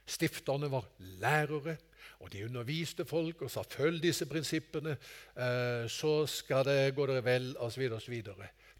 Stifterne 0.07 0.69
var 0.71 0.87
lærere, 1.21 1.77
og 2.19 2.31
de 2.33 2.45
underviste 2.45 3.05
folk 3.05 3.41
og 3.45 3.51
sa 3.51 3.63
følg 3.67 4.01
disse 4.03 4.25
prinsippene, 4.25 4.97
eh, 5.37 5.87
så 5.87 6.25
skal 6.27 6.65
det 6.65 6.95
gå 6.95 7.05
dere 7.07 7.23
vel, 7.23 7.49
osv. 7.59 7.87
osv. 7.93 8.15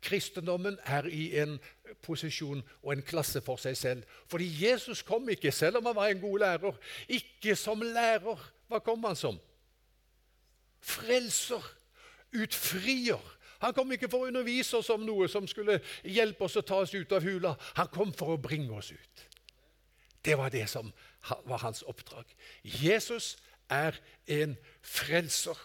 Kristendommen 0.01 0.77
er 0.85 1.07
i 1.09 1.37
en 1.41 1.57
posisjon 2.05 2.61
og 2.83 2.91
en 2.93 3.01
klasse 3.05 3.41
for 3.41 3.61
seg 3.61 3.77
selv. 3.77 4.03
Fordi 4.29 4.47
Jesus 4.61 5.01
kom 5.01 5.29
ikke, 5.29 5.51
selv 5.51 5.79
om 5.79 5.89
han 5.89 5.95
var 5.95 6.11
en 6.11 6.21
god 6.21 6.39
lærer, 6.39 6.77
ikke 7.07 7.55
som 7.55 7.81
lærer. 7.81 8.43
Hva 8.67 8.79
kom 8.83 9.03
han 9.07 9.15
som? 9.15 9.39
Frelser. 10.81 11.73
Utfrier. 12.35 13.33
Han 13.59 13.73
kom 13.73 13.91
ikke 13.91 14.09
for 14.11 14.25
å 14.25 14.29
undervise 14.29 14.77
oss 14.77 14.91
om 14.93 15.05
noe 15.05 15.25
som 15.31 15.47
skulle 15.49 15.79
hjelpe 16.05 16.45
oss 16.45 16.59
å 16.59 16.65
ta 16.65 16.81
oss 16.83 16.93
ut 16.93 17.11
av 17.15 17.25
hula. 17.25 17.55
Han 17.79 17.89
kom 17.93 18.13
for 18.13 18.35
å 18.35 18.41
bringe 18.41 18.75
oss 18.77 18.91
ut. 18.93 19.23
Det 20.25 20.35
var 20.37 20.51
det 20.53 20.67
som 20.69 20.91
var 21.47 21.63
hans 21.63 21.81
oppdrag. 21.87 22.27
Jesus 22.63 23.37
er 23.69 23.97
en 24.27 24.57
frelser. 24.81 25.57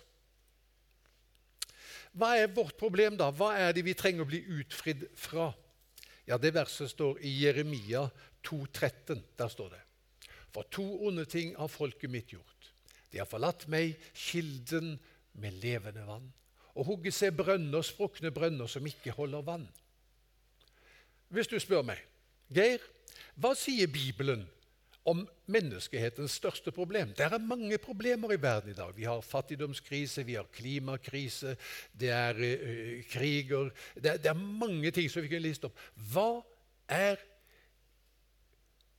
Hva 2.12 2.35
er 2.37 2.52
vårt 2.52 2.76
problem, 2.81 3.16
da? 3.16 3.31
Hva 3.33 3.54
er 3.57 3.73
det 3.73 3.85
vi 3.87 3.97
trenger 3.97 4.26
å 4.26 4.28
bli 4.28 4.42
utfridd 4.61 5.07
fra? 5.16 5.50
Ja, 6.28 6.38
Det 6.38 6.52
verset 6.54 6.90
står 6.90 7.19
i 7.25 7.33
Jeremia 7.42 8.09
2,13. 8.45 9.23
Der 9.38 9.49
står 9.49 9.71
det 9.71 9.83
For 10.52 10.62
to 10.71 10.85
onde 11.07 11.25
ting 11.25 11.54
har 11.57 11.69
folket 11.69 12.11
mitt 12.11 12.33
gjort. 12.33 12.73
De 13.12 13.19
har 13.19 13.28
forlatt 13.28 13.66
meg, 13.69 13.97
kilden 14.14 14.99
med 15.33 15.52
levende 15.62 16.04
vann, 16.07 16.33
og 16.76 16.87
hugget 16.87 17.16
seg 17.16 17.37
brønner, 17.37 17.85
sprukne 17.85 18.31
brønner 18.33 18.69
som 18.69 18.87
ikke 18.87 19.12
holder 19.16 19.45
vann. 19.45 19.66
Hvis 21.33 21.49
du 21.49 21.59
spør 21.61 21.85
meg, 21.85 22.00
Geir, 22.52 22.81
hva 23.40 23.54
sier 23.57 23.88
Bibelen 23.88 24.45
om 25.09 25.25
menneskehetens 25.50 26.37
største 26.38 26.71
problem. 26.75 27.11
Det 27.16 27.26
er 27.26 27.42
mange 27.42 27.78
problemer 27.82 28.32
i 28.32 28.40
verden 28.42 28.71
i 28.71 28.76
dag. 28.76 28.92
Vi 28.97 29.06
har 29.09 29.25
fattigdomskrise, 29.26 30.23
vi 30.26 30.37
har 30.38 30.47
klimakrise, 30.54 31.56
det 31.92 32.12
er 32.14 32.38
uh, 32.38 33.02
kriger 33.11 33.73
det 33.94 34.12
er, 34.12 34.21
det 34.23 34.30
er, 34.30 34.38
mange 34.38 34.90
ting 34.90 35.11
som 35.11 35.25
vi 35.25 35.32
kan 35.32 35.42
liste 35.42 35.66
opp. 35.66 35.82
Hva 36.12 36.42
er 36.87 37.18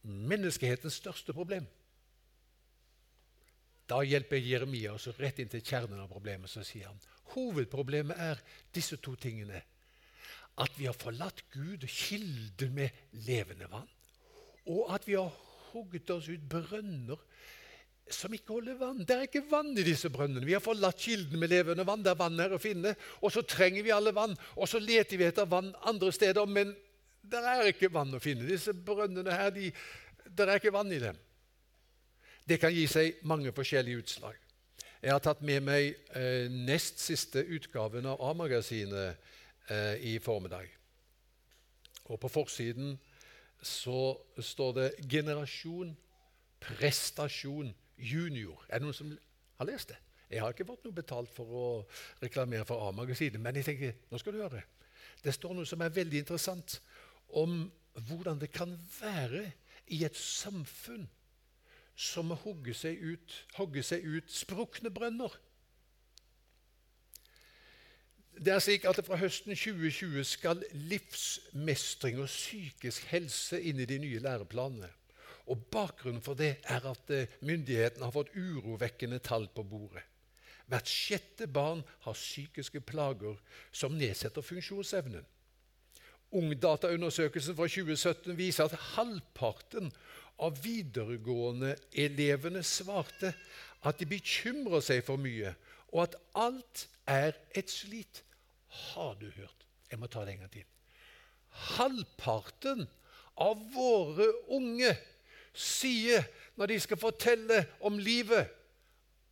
menneskehetens 0.03 0.99
største 0.99 1.35
problem? 1.35 1.67
Da 3.87 4.01
hjelper 4.03 4.39
Jeremia 4.39 4.93
oss 4.95 5.09
rett 5.19 5.39
inn 5.39 5.51
til 5.51 5.63
kjernen 5.63 6.01
av 6.03 6.11
problemet. 6.11 6.51
Så 6.51 6.63
sier 6.67 6.89
han 6.89 6.99
hovedproblemet 7.33 8.19
er 8.19 8.43
disse 8.75 8.99
to 9.03 9.15
tingene. 9.19 9.61
At 10.59 10.75
vi 10.77 10.85
har 10.85 10.97
forlatt 10.97 11.41
Gud, 11.53 11.87
kilden 11.89 12.75
med 12.75 13.23
levende 13.25 13.65
vann, 13.71 13.89
og 14.69 14.91
at 14.93 15.07
vi 15.07 15.15
har 15.17 15.31
hugget 15.73 16.09
oss 16.13 16.29
ut 16.31 16.47
brønner 16.49 17.19
som 18.11 18.33
ikke 18.35 18.57
holder 18.57 18.77
vann. 18.77 19.03
Det 19.07 19.15
er 19.15 19.27
ikke 19.27 19.45
vann 19.49 19.71
i 19.77 19.85
disse 19.85 20.09
brønnene. 20.11 20.45
Vi 20.45 20.55
har 20.55 20.63
forlatt 20.63 20.99
kilden 20.99 21.39
med 21.39 21.51
levende 21.53 21.85
vann. 21.87 22.03
Det 22.03 22.11
er 22.11 22.19
vann 22.19 22.39
her 22.41 22.55
å 22.55 22.61
finne. 22.61 22.95
Og 23.23 23.31
så 23.33 23.45
trenger 23.47 23.85
vi 23.85 23.93
alle 23.95 24.13
vann, 24.15 24.35
og 24.57 24.69
så 24.69 24.81
leter 24.83 25.19
vi 25.19 25.27
etter 25.27 25.47
vann 25.49 25.71
andre 25.87 26.11
steder. 26.13 26.49
Men 26.49 26.73
det 27.23 27.39
er 27.39 27.69
ikke 27.71 27.91
vann 27.93 28.13
å 28.13 28.21
finne. 28.23 28.47
Disse 28.49 28.75
brønnene 28.75 29.37
her, 29.37 29.53
de, 29.55 29.71
det 30.27 30.47
er 30.47 30.59
ikke 30.59 30.75
vann 30.75 30.91
i 30.91 31.01
dem. 31.03 31.19
Det 32.43 32.59
kan 32.59 32.73
gi 32.75 32.83
seg 32.91 33.21
mange 33.29 33.53
forskjellige 33.55 34.03
utslag. 34.03 34.39
Jeg 35.03 35.11
har 35.11 35.23
tatt 35.23 35.41
med 35.43 35.63
meg 35.63 35.95
eh, 36.15 36.51
nest 36.51 37.01
siste 37.03 37.41
utgaven 37.55 38.05
av 38.07 38.21
A-magasinet 38.23 39.15
eh, 39.71 39.95
i 40.11 40.13
formiddag. 40.23 40.67
Og 42.11 42.19
på 42.19 42.31
forsiden 42.31 42.97
så 43.63 44.17
står 44.39 44.73
det 44.73 44.95
'generasjon 45.09 45.97
prestasjon 46.59 47.73
junior'. 47.97 48.65
Er 48.69 48.79
det 48.79 48.85
noen 48.87 48.93
som 48.93 49.17
har 49.57 49.65
lest 49.65 49.89
det? 49.89 49.97
Jeg 50.29 50.41
har 50.41 50.53
ikke 50.53 50.65
fått 50.65 50.85
noe 50.85 50.95
betalt 50.95 51.29
for 51.29 51.45
å 51.45 51.65
reklamere 52.21 52.65
for 52.65 52.81
A-magasinet, 52.87 53.41
men 53.41 53.55
jeg 53.55 53.65
tenker, 53.65 53.93
nå 54.09 54.17
skal 54.17 54.33
du 54.33 54.41
høre. 54.41 54.63
Det 55.23 55.33
står 55.33 55.53
noe 55.53 55.65
som 55.65 55.81
er 55.81 55.93
veldig 55.93 56.23
interessant 56.23 56.79
om 57.29 57.71
hvordan 58.07 58.39
det 58.41 58.49
kan 58.51 58.73
være 58.99 59.51
i 59.93 60.03
et 60.03 60.17
samfunn 60.17 61.05
som 61.95 62.31
hogger 62.43 62.73
seg 62.73 62.97
ut, 62.97 63.35
hogger 63.59 63.85
seg 63.85 64.05
ut 64.05 64.31
sprukne 64.33 64.89
brønner. 64.93 65.35
Det 68.33 68.53
er 68.53 68.59
slik 68.59 68.85
at 68.89 68.99
Fra 69.05 69.17
høsten 69.21 69.53
2020 69.55 70.23
skal 70.25 70.63
livsmestring 70.73 72.19
og 72.19 72.31
psykisk 72.31 73.05
helse 73.11 73.59
inn 73.61 73.79
i 73.79 73.85
de 73.89 73.99
nye 74.01 74.21
læreplanene. 74.23 74.89
Og 75.51 75.59
Bakgrunnen 75.71 76.23
for 76.23 76.39
det 76.39 76.55
er 76.63 76.85
at 76.87 77.11
eh, 77.11 77.29
myndighetene 77.41 78.07
har 78.07 78.15
fått 78.15 78.33
urovekkende 78.35 79.19
tall 79.19 79.49
på 79.53 79.63
bordet. 79.67 80.01
Hvert 80.71 80.87
sjette 80.87 81.47
barn 81.51 81.83
har 82.05 82.15
psykiske 82.15 82.79
plager 82.81 83.35
som 83.71 83.97
nedsetter 83.99 84.41
funksjonsevnen. 84.41 85.25
Ungdataundersøkelsen 86.33 87.55
fra 87.55 87.67
2017 87.67 88.37
viser 88.37 88.65
at 88.65 88.79
halvparten 88.95 89.91
av 90.41 90.57
videregående 90.63 91.75
elevene 91.93 92.63
svarte 92.65 93.33
at 93.83 93.99
de 93.99 94.07
bekymrer 94.09 94.81
seg 94.81 95.03
for 95.05 95.21
mye, 95.21 95.53
og 95.93 96.03
at 96.07 96.17
alt 96.35 96.87
er 97.07 97.37
et 97.55 97.69
slit. 97.71 98.23
Har 98.67 99.13
du 99.21 99.29
hørt? 99.29 99.65
Jeg 99.91 99.99
må 100.01 100.09
ta 100.09 100.25
det 100.25 100.33
en 100.33 100.45
gang 100.45 100.51
til. 100.51 100.65
Halvparten 101.77 102.87
av 103.37 103.59
våre 103.73 104.25
unge 104.57 104.89
sier 105.53 106.25
når 106.57 106.73
de 106.73 106.79
skal 106.81 107.01
fortelle 107.01 107.59
om 107.85 107.99
livet 108.01 108.49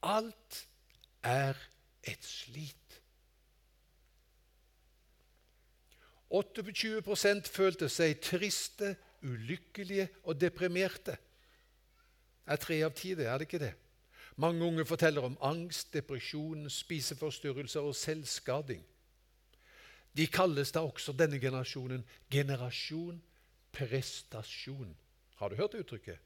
alt 0.05 0.61
er 1.25 1.57
et 2.05 2.25
slit. 2.25 2.77
28 6.31 7.01
følte 7.51 7.89
seg 7.91 8.21
triste, 8.23 8.95
ulykkelige 9.21 10.07
og 10.23 10.39
deprimerte. 10.39 11.17
Det 12.41 12.55
er 12.55 12.61
tre 12.61 12.77
av 12.85 12.93
ti, 12.95 13.11
det, 13.15 13.27
er 13.27 13.37
det 13.37 13.47
ikke 13.49 13.61
det? 13.61 13.73
Mange 14.35 14.65
unge 14.65 14.85
forteller 14.85 15.21
om 15.21 15.37
angst, 15.41 15.93
depresjon, 15.93 16.69
spiseforstyrrelser 16.69 17.81
og 17.81 17.95
selvskading. 17.95 18.83
De 20.17 20.27
kalles 20.27 20.71
da 20.71 20.83
også 20.83 21.13
denne 21.15 21.39
generasjonen 21.39 22.03
generasjon 22.31 23.21
prestasjon. 23.71 24.95
Har 25.35 25.49
du 25.49 25.55
hørt 25.55 25.75
uttrykket? 25.79 26.19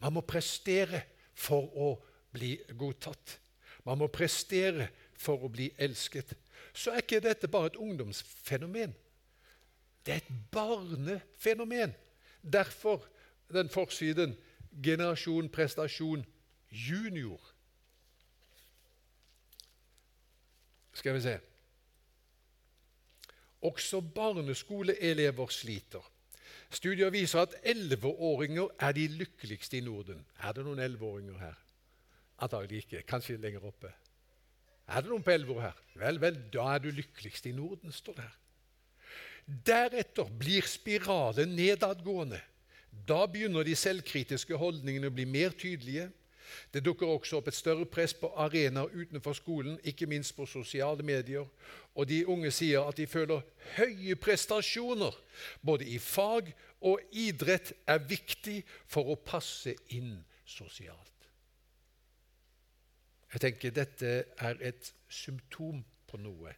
Man 0.00 0.16
må 0.16 0.24
prestere 0.26 1.02
for 1.34 1.68
å 1.76 1.88
bli 2.34 2.56
godtatt. 2.76 3.38
Man 3.84 4.00
må 4.00 4.08
prestere 4.12 4.88
for 5.16 5.44
å 5.44 5.50
bli 5.52 5.70
elsket, 5.78 6.34
så 6.74 6.90
er 6.90 7.04
ikke 7.04 7.22
dette 7.22 7.48
bare 7.48 7.70
et 7.70 7.80
ungdomsfenomen. 7.80 8.94
Det 10.04 10.12
er 10.12 10.22
et 10.22 10.32
barnefenomen. 10.52 11.94
Derfor 12.42 13.04
den 13.52 13.70
forsiden 13.72 14.34
generasjon 14.82 15.48
prestasjon 15.52 16.24
junior. 16.74 17.40
Skal 20.94 21.14
vi 21.14 21.20
se 21.24 21.38
Også 23.64 24.00
barneskoleelever 24.00 25.48
sliter. 25.48 26.10
Studier 26.70 27.10
viser 27.10 27.40
at 27.40 27.54
elleveåringer 27.62 28.68
er 28.78 28.92
de 28.92 29.06
lykkeligste 29.08 29.78
i 29.78 29.80
Norden. 29.80 30.26
Er 30.42 30.52
det 30.52 30.64
noen 30.66 30.82
elleveåringer 30.82 31.38
her? 31.38 31.54
Antagelig 32.44 32.84
ikke. 32.84 33.02
Kanskje 33.08 33.38
lenger 33.40 33.64
oppe. 33.64 33.92
Er 34.88 35.00
det 35.00 35.08
noen 35.08 35.24
på 35.24 35.32
elleve 35.32 35.56
år 35.56 35.62
her? 35.68 35.78
Vel, 35.96 36.18
vel, 36.20 36.40
da 36.52 36.66
er 36.74 36.82
du 36.84 36.90
lykkeligst 36.92 37.46
i 37.48 37.54
Norden, 37.56 37.92
står 37.92 38.18
det 38.18 38.26
her. 38.26 38.40
Deretter 39.44 40.28
blir 40.40 40.66
spiralen 40.68 41.54
nedadgående. 41.56 42.40
Da 43.08 43.24
begynner 43.26 43.64
de 43.64 43.76
selvkritiske 43.76 44.56
holdningene 44.60 45.10
å 45.10 45.14
bli 45.14 45.26
mer 45.28 45.56
tydelige. 45.56 46.10
Det 46.72 46.84
dukker 46.84 47.06
også 47.06 47.38
opp 47.38 47.48
et 47.48 47.56
større 47.56 47.86
press 47.86 48.14
på 48.14 48.30
arenaer 48.36 48.92
utenfor 48.92 49.36
skolen, 49.38 49.78
ikke 49.84 50.06
minst 50.10 50.36
på 50.36 50.46
sosiale 50.46 51.02
medier. 51.02 51.46
Og 51.94 52.08
de 52.08 52.24
unge 52.26 52.50
sier 52.50 52.84
at 52.84 52.96
de 52.98 53.06
føler 53.06 53.44
høye 53.76 54.16
prestasjoner 54.16 55.16
både 55.62 55.88
i 55.88 55.98
fag 55.98 56.52
og 56.84 57.00
idrett 57.12 57.72
er 57.86 58.02
viktig 58.04 58.60
for 58.86 59.12
å 59.12 59.16
passe 59.16 59.74
inn 59.96 60.18
sosialt. 60.44 61.10
Jeg 63.34 63.42
tenker 63.42 63.74
Dette 63.74 64.10
er 64.38 64.60
et 64.62 64.92
symptom 65.10 65.82
på 66.06 66.20
noe. 66.22 66.52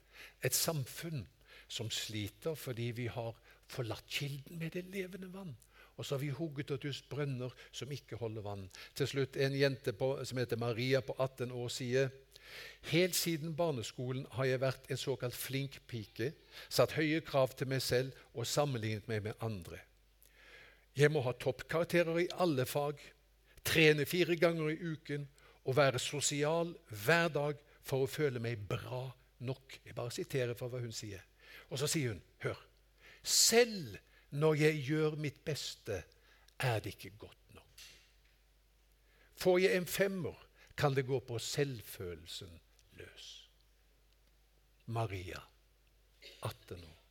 Et 0.45 0.55
samfunn 0.55 1.25
som 1.69 1.88
sliter 1.91 2.57
fordi 2.59 2.91
vi 2.97 3.07
har 3.12 3.33
forlatt 3.67 4.05
kilden 4.12 4.59
med 4.61 4.76
det 4.76 4.85
levende 4.93 5.31
vann. 5.33 5.55
Og 5.97 6.05
så 6.05 6.15
har 6.15 6.21
vi 6.21 6.35
hugget 6.35 6.71
ut 6.71 6.87
brønner 7.11 7.53
som 7.73 7.93
ikke 7.93 8.19
holder 8.21 8.45
vann. 8.45 8.69
Til 8.95 9.09
slutt 9.09 9.37
en 9.37 9.57
jente 9.57 9.93
på, 9.97 10.12
som 10.25 10.38
heter 10.38 10.61
Maria 10.61 11.00
på 11.00 11.17
18 11.19 11.53
år 11.53 11.69
sier 11.73 12.15
Helt 12.93 13.17
siden 13.19 13.57
barneskolen 13.59 14.26
har 14.37 14.47
jeg 14.47 14.61
vært 14.62 14.91
en 14.91 15.00
såkalt 15.00 15.35
flink 15.35 15.81
pike, 15.91 16.31
satt 16.71 16.95
høye 16.95 17.19
krav 17.26 17.57
til 17.59 17.67
meg 17.73 17.83
selv 17.83 18.15
og 18.35 18.47
sammenlignet 18.47 19.09
meg 19.11 19.25
med 19.25 19.43
andre. 19.43 19.81
Jeg 20.97 21.11
må 21.12 21.21
ha 21.26 21.35
toppkarakterer 21.35 22.21
i 22.23 22.29
alle 22.41 22.65
fag, 22.65 23.03
trene 23.67 24.07
fire 24.07 24.38
ganger 24.38 24.71
i 24.73 24.79
uken 24.95 25.26
og 25.67 25.76
være 25.76 25.99
sosial 26.00 26.71
hver 27.03 27.29
dag 27.35 27.61
for 27.83 28.05
å 28.05 28.11
føle 28.11 28.41
meg 28.43 28.62
bra 28.71 29.03
nok. 29.45 29.81
Jeg 29.85 29.99
bare 29.99 30.15
siterer 30.15 30.55
for 30.59 30.71
hva 30.71 30.81
hun 30.81 30.95
sier. 30.95 31.21
Og 31.69 31.81
så 31.83 31.91
sier 31.91 32.15
hun, 32.15 32.23
hør 32.47 32.62
Selv 33.26 33.99
når 34.37 34.61
jeg 34.61 34.83
gjør 34.88 35.16
mitt 35.21 35.38
beste, 35.45 36.02
er 36.59 36.81
det 36.81 36.95
ikke 36.97 37.16
godt 37.19 37.55
nok. 37.55 37.87
Får 39.37 39.59
jeg 39.59 39.76
en 39.76 39.87
femmer, 39.87 40.47
kan 40.76 40.95
det 40.97 41.07
gå 41.09 41.21
på 41.25 41.38
selvfølelsen 41.38 42.52
løs. 43.00 43.50
Maria, 44.87 45.40
18 46.43 46.85
år. 46.85 47.02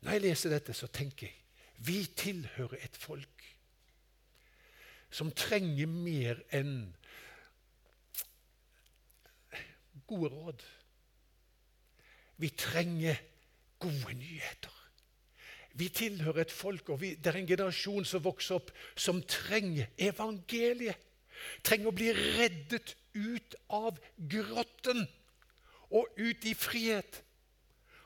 Når 0.00 0.12
jeg 0.12 0.20
leser 0.20 0.50
dette, 0.50 0.74
så 0.74 0.86
tenker 0.86 1.26
jeg 1.26 1.36
vi 1.80 2.04
tilhører 2.16 2.76
et 2.84 2.96
folk 2.96 3.44
som 5.10 5.30
trenger 5.32 5.88
mer 5.88 6.42
enn 6.54 6.90
gode 10.10 10.28
råd. 10.34 10.66
Vi 12.36 12.50
trenger 12.52 13.16
gode 13.80 14.14
nyheter. 14.18 14.79
Vi 15.78 15.88
tilhører 15.88 16.44
et 16.44 16.52
folk, 16.52 16.88
og 16.88 17.00
vi, 17.00 17.14
det 17.14 17.30
er 17.30 17.40
en 17.40 17.48
generasjon 17.48 18.04
som 18.08 18.24
vokser 18.24 18.58
opp, 18.58 18.72
som 18.96 19.22
trenger 19.22 19.90
evangeliet. 19.98 20.98
Trenger 21.64 21.88
å 21.88 21.96
bli 21.96 22.10
reddet 22.12 22.94
ut 23.14 23.54
av 23.72 23.98
grotten 24.30 25.06
og 25.90 26.20
ut 26.20 26.44
i 26.46 26.54
frihet. 26.54 27.22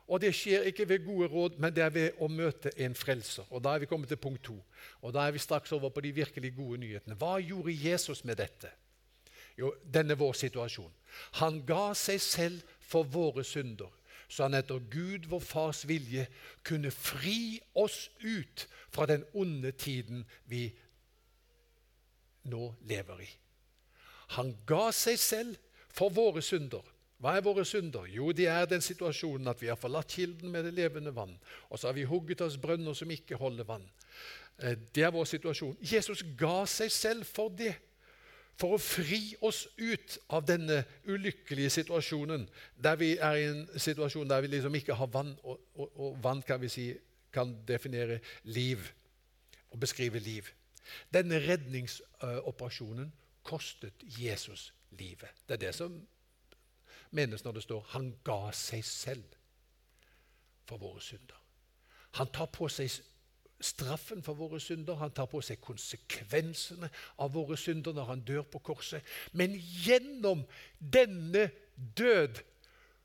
Og 0.05 0.20
Det 0.20 0.35
skjer 0.37 0.68
ikke 0.68 0.88
ved 0.88 1.07
gode 1.07 1.29
råd, 1.33 1.59
men 1.59 1.72
det 1.74 1.83
er 1.83 1.92
ved 1.92 2.20
å 2.20 2.29
møte 2.29 2.70
en 2.77 2.94
frelser. 2.94 3.46
Og 3.50 3.62
Da 3.64 3.74
er 3.74 3.83
vi 3.83 3.88
kommet 3.88 4.09
til 4.09 4.20
punkt 4.20 4.44
to. 4.44 4.59
Og 5.00 5.12
Da 5.12 5.27
er 5.27 5.33
vi 5.33 5.38
straks 5.38 5.72
over 5.72 5.88
på 5.88 6.00
de 6.00 6.12
virkelig 6.12 6.55
gode 6.57 6.79
nyhetene. 6.79 7.16
Hva 7.16 7.38
gjorde 7.40 7.72
Jesus 7.72 8.24
med 8.24 8.37
dette? 8.37 8.70
Jo, 9.57 9.72
denne 9.85 10.16
vår 10.18 10.33
situasjon. 10.33 10.92
Han 11.40 11.62
ga 11.66 11.94
seg 11.94 12.20
selv 12.20 12.62
for 12.81 13.03
våre 13.03 13.44
synder, 13.44 13.88
så 14.29 14.47
han 14.47 14.57
etter 14.59 14.83
Gud, 14.91 15.29
vår 15.31 15.43
Fars 15.45 15.85
vilje, 15.89 16.27
kunne 16.67 16.91
fri 16.95 17.61
oss 17.75 18.09
ut 18.23 18.67
fra 18.95 19.07
den 19.11 19.25
onde 19.35 19.73
tiden 19.73 20.25
vi 20.51 20.69
nå 22.51 22.75
lever 22.89 23.25
i. 23.25 23.31
Han 24.39 24.55
ga 24.67 24.89
seg 24.95 25.21
selv 25.21 25.57
for 25.95 26.13
våre 26.13 26.43
synder. 26.43 26.83
Hva 27.23 27.37
er 27.39 27.45
våre 27.47 27.65
synder? 27.65 28.09
Jo, 28.11 28.33
det 28.37 28.49
er 28.51 28.67
den 28.69 28.83
situasjonen 28.85 29.49
at 29.49 29.63
vi 29.63 29.71
har 29.71 29.79
forlatt 29.81 30.13
kilden 30.13 30.51
med 30.53 30.67
det 30.67 30.75
levende 30.77 31.15
vann. 31.15 31.37
Og 31.71 31.79
så 31.79 31.89
har 31.89 31.97
vi 31.97 32.05
hugget 32.09 32.43
oss 32.45 32.59
brønner 32.61 32.97
som 32.97 33.11
ikke 33.11 33.39
holder 33.41 33.69
vann. 33.69 33.87
Eh, 34.59 34.77
det 34.95 35.07
er 35.07 35.15
vår 35.15 35.29
situasjon. 35.31 35.77
Jesus 35.81 36.25
ga 36.39 36.65
seg 36.69 36.93
selv 36.93 37.29
for 37.29 37.55
det 37.55 37.73
for 38.61 38.77
å 38.77 38.83
fri 38.83 39.35
oss 39.43 39.64
ut 39.79 40.19
av 40.35 40.45
denne 40.47 40.85
ulykkelige 41.11 41.73
situasjonen, 41.81 42.47
der 42.77 42.99
vi 43.01 43.14
er 43.17 43.38
i 43.40 43.49
en 43.51 43.64
situasjon 43.75 44.31
der 44.31 44.45
vi 44.45 44.53
liksom 44.53 44.75
ikke 44.79 44.95
har 44.99 45.11
vann, 45.11 45.35
og, 45.43 45.61
og, 45.75 45.90
og 45.99 46.21
vann 46.23 46.43
kan 46.47 46.62
vi 46.62 46.71
si 46.71 46.87
kan 47.35 47.51
definere 47.67 48.21
liv 48.45 48.79
og 49.75 49.81
beskrive 49.83 50.23
liv. 50.23 50.47
Denne 51.11 51.40
redningsoperasjonen 51.43 53.11
kostet 53.43 54.05
Jesus 54.07 54.73
livet. 54.90 55.33
Det 55.49 55.57
er 55.57 55.67
det 55.67 55.75
som 55.75 55.97
menes 57.14 57.45
når 57.45 57.53
det 57.53 57.62
står 57.62 57.87
'han 57.88 58.14
ga 58.25 58.53
seg 58.53 58.85
selv 58.85 59.25
for 60.67 60.77
våre 60.77 61.01
synder'. 61.01 61.43
Han 62.12 62.27
tar 62.27 62.47
på 62.47 62.69
seg 62.69 62.90
straffen 63.61 64.23
for 64.23 64.35
våre 64.38 64.61
synder. 64.61 64.99
Han 65.01 65.12
tar 65.14 65.29
på 65.31 65.40
seg 65.45 65.61
konsekvensene 65.64 66.90
av 67.23 67.35
våre 67.35 67.57
synder 67.61 67.95
når 67.97 68.11
han 68.11 68.25
dør 68.27 68.45
på 68.49 68.62
korset. 68.71 69.05
Men 69.33 69.57
gjennom 69.85 70.45
denne 70.79 71.49
død 71.75 72.43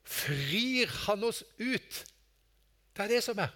frir 0.04 0.90
han 1.06 1.24
oss 1.28 1.44
ut. 1.60 2.04
Det 2.96 3.06
er 3.06 3.14
det 3.16 3.24
som 3.24 3.40
er. 3.40 3.54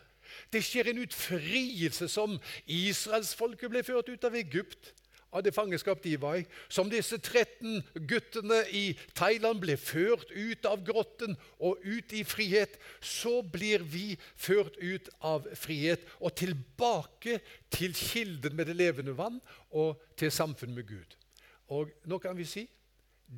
Det 0.53 0.63
skjer 0.65 0.89
en 0.89 1.01
utfrielse 1.03 2.07
som 2.09 2.37
israelsfolket 2.65 3.71
ble 3.71 3.83
ført 3.85 4.09
ut 4.09 4.27
av 4.27 4.37
Egypt 4.37 4.93
av 5.33 5.43
det 5.43 5.53
fangenskap 5.55 6.01
de 6.03 6.13
var 6.21 6.39
i. 6.39 6.45
Som 6.69 6.91
disse 6.91 7.17
13 7.17 7.81
guttene 8.07 8.61
i 8.71 8.83
Thailand 9.17 9.61
ble 9.63 9.75
ført 9.81 10.31
ut 10.31 10.67
av 10.69 10.85
grotten 10.85 11.35
og 11.59 11.81
ut 11.83 12.13
i 12.13 12.23
frihet, 12.27 12.77
så 13.01 13.41
blir 13.41 13.83
vi 13.83 14.13
ført 14.35 14.77
ut 14.77 15.09
av 15.25 15.49
frihet 15.57 16.05
og 16.19 16.35
tilbake 16.39 17.39
til 17.73 17.97
kilden 17.97 18.55
med 18.55 18.69
det 18.69 18.77
levende 18.77 19.17
vann 19.17 19.41
og 19.71 19.99
til 20.19 20.31
samfunn 20.31 20.75
med 20.77 20.87
Gud. 20.87 21.17
Og 21.73 21.91
nå 22.05 22.19
kan 22.21 22.37
vi 22.37 22.47
si 22.47 22.67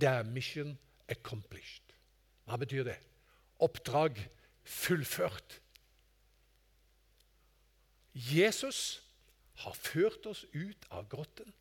er 0.01 0.23
mission 0.27 0.75
accomplished. 1.07 1.93
Hva 2.45 2.57
betyr 2.61 2.83
det? 2.85 2.97
Oppdrag 3.63 4.19
fullført. 4.65 5.61
Jesus 8.13 9.01
har 9.63 9.75
ført 9.75 10.25
oss 10.27 10.43
ut 10.53 10.87
av 10.91 11.07
grotten 11.11 11.51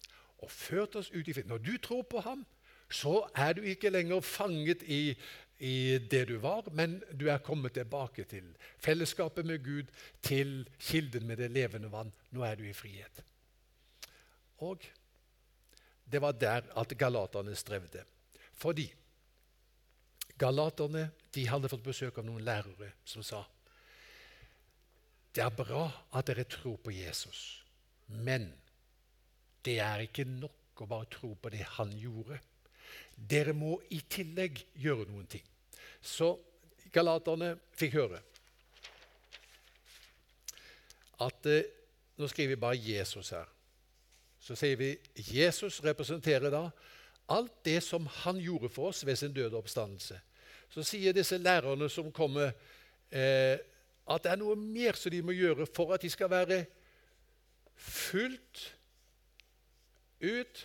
og 0.45 0.53
ført 0.53 0.97
oss 1.01 1.11
ut 1.15 1.27
i 1.27 1.33
frihet. 1.33 1.51
Når 1.51 1.63
du 1.65 1.75
tror 1.83 2.05
på 2.09 2.23
ham, 2.25 2.45
så 2.93 3.25
er 3.35 3.57
du 3.57 3.65
ikke 3.67 3.91
lenger 3.91 4.21
fanget 4.25 4.85
i, 4.87 5.17
i, 5.59 5.99
det 5.99 6.27
du 6.29 6.37
var, 6.43 6.69
men 6.73 7.01
du 7.13 7.27
er 7.33 7.43
kommet 7.43 7.75
tilbake 7.75 8.27
til 8.31 8.51
fellesskapet 8.79 9.47
med 9.47 9.65
Gud, 9.65 9.89
til 10.23 10.69
kilden 10.79 11.27
med 11.27 11.41
det 11.43 11.51
levende 11.51 11.91
vann. 11.93 12.13
Nå 12.31 12.45
er 12.45 12.61
du 12.61 12.67
i 12.69 12.77
frihet. 12.77 13.25
Og 14.63 14.85
det 16.13 16.21
var 16.21 16.37
der 16.37 16.69
at 16.77 16.99
galaterne 16.99 17.57
strevde. 17.57 18.05
Fordi 18.53 18.87
galaterne 20.39 21.09
de 21.35 21.49
hadde 21.49 21.71
fått 21.71 21.85
besøk 21.85 22.19
av 22.21 22.27
noen 22.29 22.45
lærere 22.45 22.93
som 23.09 23.25
sa 23.27 23.43
det 25.35 25.43
er 25.43 25.51
bra 25.51 25.89
at 26.15 26.29
dere 26.29 26.45
tror 26.47 26.77
på 26.79 26.93
Jesus, 26.95 27.65
men 28.07 28.53
det 29.65 29.79
er 29.83 30.05
ikke 30.05 30.27
nok 30.29 30.83
å 30.85 30.89
bare 30.91 31.09
tro 31.13 31.33
på 31.41 31.53
det 31.55 31.65
han 31.77 31.93
gjorde. 31.97 32.39
Dere 33.15 33.55
må 33.57 33.79
i 33.95 34.01
tillegg 34.11 34.61
gjøre 34.83 35.07
noen 35.09 35.27
ting. 35.31 35.45
Så 36.05 36.35
galaterne 36.95 37.55
fikk 37.79 37.99
høre 38.01 38.21
at 41.25 41.47
eh, 41.51 41.71
Nå 42.15 42.29
skriver 42.31 42.53
vi 42.53 42.61
bare 42.63 42.79
Jesus 42.79 43.33
her. 43.35 43.49
Så 44.39 44.55
sier 44.55 44.77
vi 44.79 44.93
Jesus 45.35 45.81
representerer 45.83 46.53
da 46.53 46.69
alt 47.35 47.57
det 47.67 47.81
som 47.83 48.07
han 48.21 48.39
gjorde 48.39 48.71
for 48.71 48.93
oss 48.93 49.01
ved 49.03 49.19
sin 49.19 49.33
døde 49.35 49.59
oppstandelse. 49.59 50.21
så 50.71 50.83
sier 50.87 51.13
disse 51.13 51.39
lærerne 51.39 51.89
som 51.91 52.13
kommer, 52.13 52.53
eh, 53.11 53.59
at 54.07 54.23
det 54.23 54.31
er 54.31 54.37
noe 54.37 54.55
mer 54.55 54.95
som 54.95 55.11
de 55.11 55.23
må 55.23 55.35
gjøre 55.35 55.67
for 55.67 55.95
at 55.95 56.03
de 56.03 56.11
skal 56.11 56.31
være 56.31 56.65
fullt 57.75 58.63
ut 60.25 60.65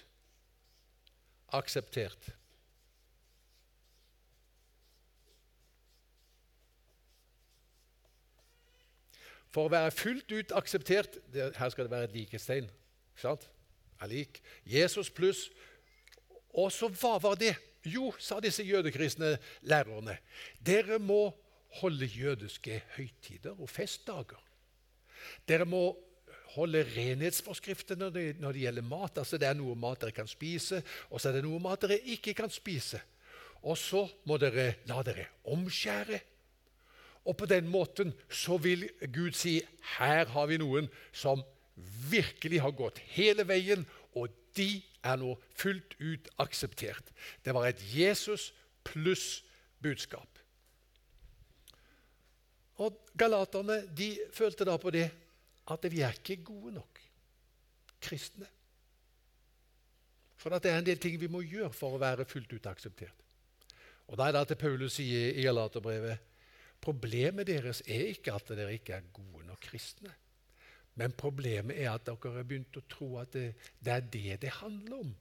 akseptert. 1.56 2.32
For 9.50 9.66
å 9.66 9.74
være 9.74 9.94
fullt 9.96 10.30
ut 10.32 10.52
akseptert 10.58 11.18
det, 11.34 11.50
Her 11.58 11.72
skal 11.74 11.88
det 11.88 11.94
være 11.94 12.10
et 12.10 12.18
likestein. 12.18 12.70
Ikke 13.14 13.24
sant? 13.24 13.48
Er 14.00 14.12
lik. 14.12 14.42
Jesus 14.64 15.10
pluss 15.10 15.50
Og 16.54 16.72
så 16.74 16.90
hva 16.90 17.18
var 17.22 17.38
det? 17.38 17.56
Jo, 17.86 18.10
sa 18.20 18.40
disse 18.44 18.64
jødekristne 18.66 19.38
lærerne, 19.70 20.18
dere 20.60 20.98
må 21.00 21.30
holde 21.80 22.10
jødiske 22.10 22.82
høytider 22.98 23.56
og 23.56 23.70
festdager. 23.70 24.42
Dere 25.48 25.68
må 25.70 25.94
holde 26.56 26.84
renhetsforskriftene 26.96 28.06
når 28.06 28.16
det, 28.16 28.26
når 28.42 28.56
det 28.56 28.66
gjelder 28.66 28.88
mat. 28.90 29.22
Altså 29.22 29.38
Det 29.38 29.48
er 29.48 29.58
noe 29.58 29.78
mat 29.78 30.02
dere 30.02 30.16
kan 30.16 30.30
spise, 30.30 30.82
og 31.10 31.22
så 31.22 31.30
er 31.30 31.40
det 31.40 31.46
noe 31.46 31.62
mat 31.64 31.86
dere 31.86 32.00
ikke 32.16 32.34
kan 32.38 32.52
spise. 32.54 33.02
Og 33.64 33.78
så 33.78 34.06
må 34.30 34.38
dere 34.40 34.74
la 34.90 35.02
dere 35.04 35.28
omskjære. 35.52 36.20
Og 37.28 37.36
på 37.38 37.46
den 37.50 37.68
måten 37.70 38.14
så 38.32 38.58
vil 38.58 38.88
Gud 39.14 39.36
si 39.38 39.60
her 39.98 40.30
har 40.32 40.48
vi 40.50 40.60
noen 40.62 40.88
som 41.12 41.44
virkelig 42.10 42.62
har 42.64 42.76
gått 42.76 43.02
hele 43.16 43.46
veien, 43.48 43.86
og 44.16 44.32
de 44.58 44.82
er 45.06 45.20
nå 45.20 45.36
fullt 45.56 45.96
ut 46.00 46.28
akseptert. 46.42 47.12
Det 47.46 47.54
var 47.56 47.70
et 47.70 47.84
Jesus 47.94 48.50
pluss 48.88 49.44
budskap. 49.84 50.28
Og 52.80 52.96
Galaterne 53.20 53.82
de 53.96 54.14
følte 54.34 54.68
da 54.68 54.78
på 54.80 54.92
det 54.96 55.10
at 55.76 55.92
vi 55.92 56.02
er 56.06 56.18
ikke 56.18 56.44
gode 56.44 56.74
nok 56.78 57.02
kristne. 58.02 58.48
For 60.40 60.56
det 60.56 60.72
er 60.72 60.80
en 60.80 60.88
del 60.88 61.00
ting 61.02 61.18
vi 61.20 61.28
må 61.32 61.42
gjøre 61.44 61.74
for 61.76 61.98
å 61.98 62.02
være 62.02 62.28
fullt 62.28 62.54
ut 62.56 62.70
akseptert. 62.72 63.26
Og 64.10 64.18
Da 64.18 64.28
er 64.28 64.34
det 64.34 64.46
at 64.46 64.58
Paulus 64.58 64.96
sier 64.98 65.36
i 65.36 65.46
Galaterbrevet 65.46 66.26
problemet 66.82 67.48
deres 67.48 67.82
er 67.86 68.08
ikke 68.14 68.34
at 68.34 68.52
dere 68.56 68.74
ikke 68.74 68.96
er 68.96 69.10
gode 69.14 69.46
nok 69.46 69.60
kristne. 69.68 70.14
Men 70.96 71.12
problemet 71.12 71.78
er 71.80 71.92
at 71.92 72.06
dere 72.08 72.32
har 72.38 72.48
begynt 72.48 72.80
å 72.80 72.86
tro 72.90 73.18
at 73.22 73.34
det, 73.36 73.52
det 73.84 73.94
er 73.94 74.08
det 74.16 74.38
det 74.46 74.56
handler 74.62 75.04
om. 75.04 75.12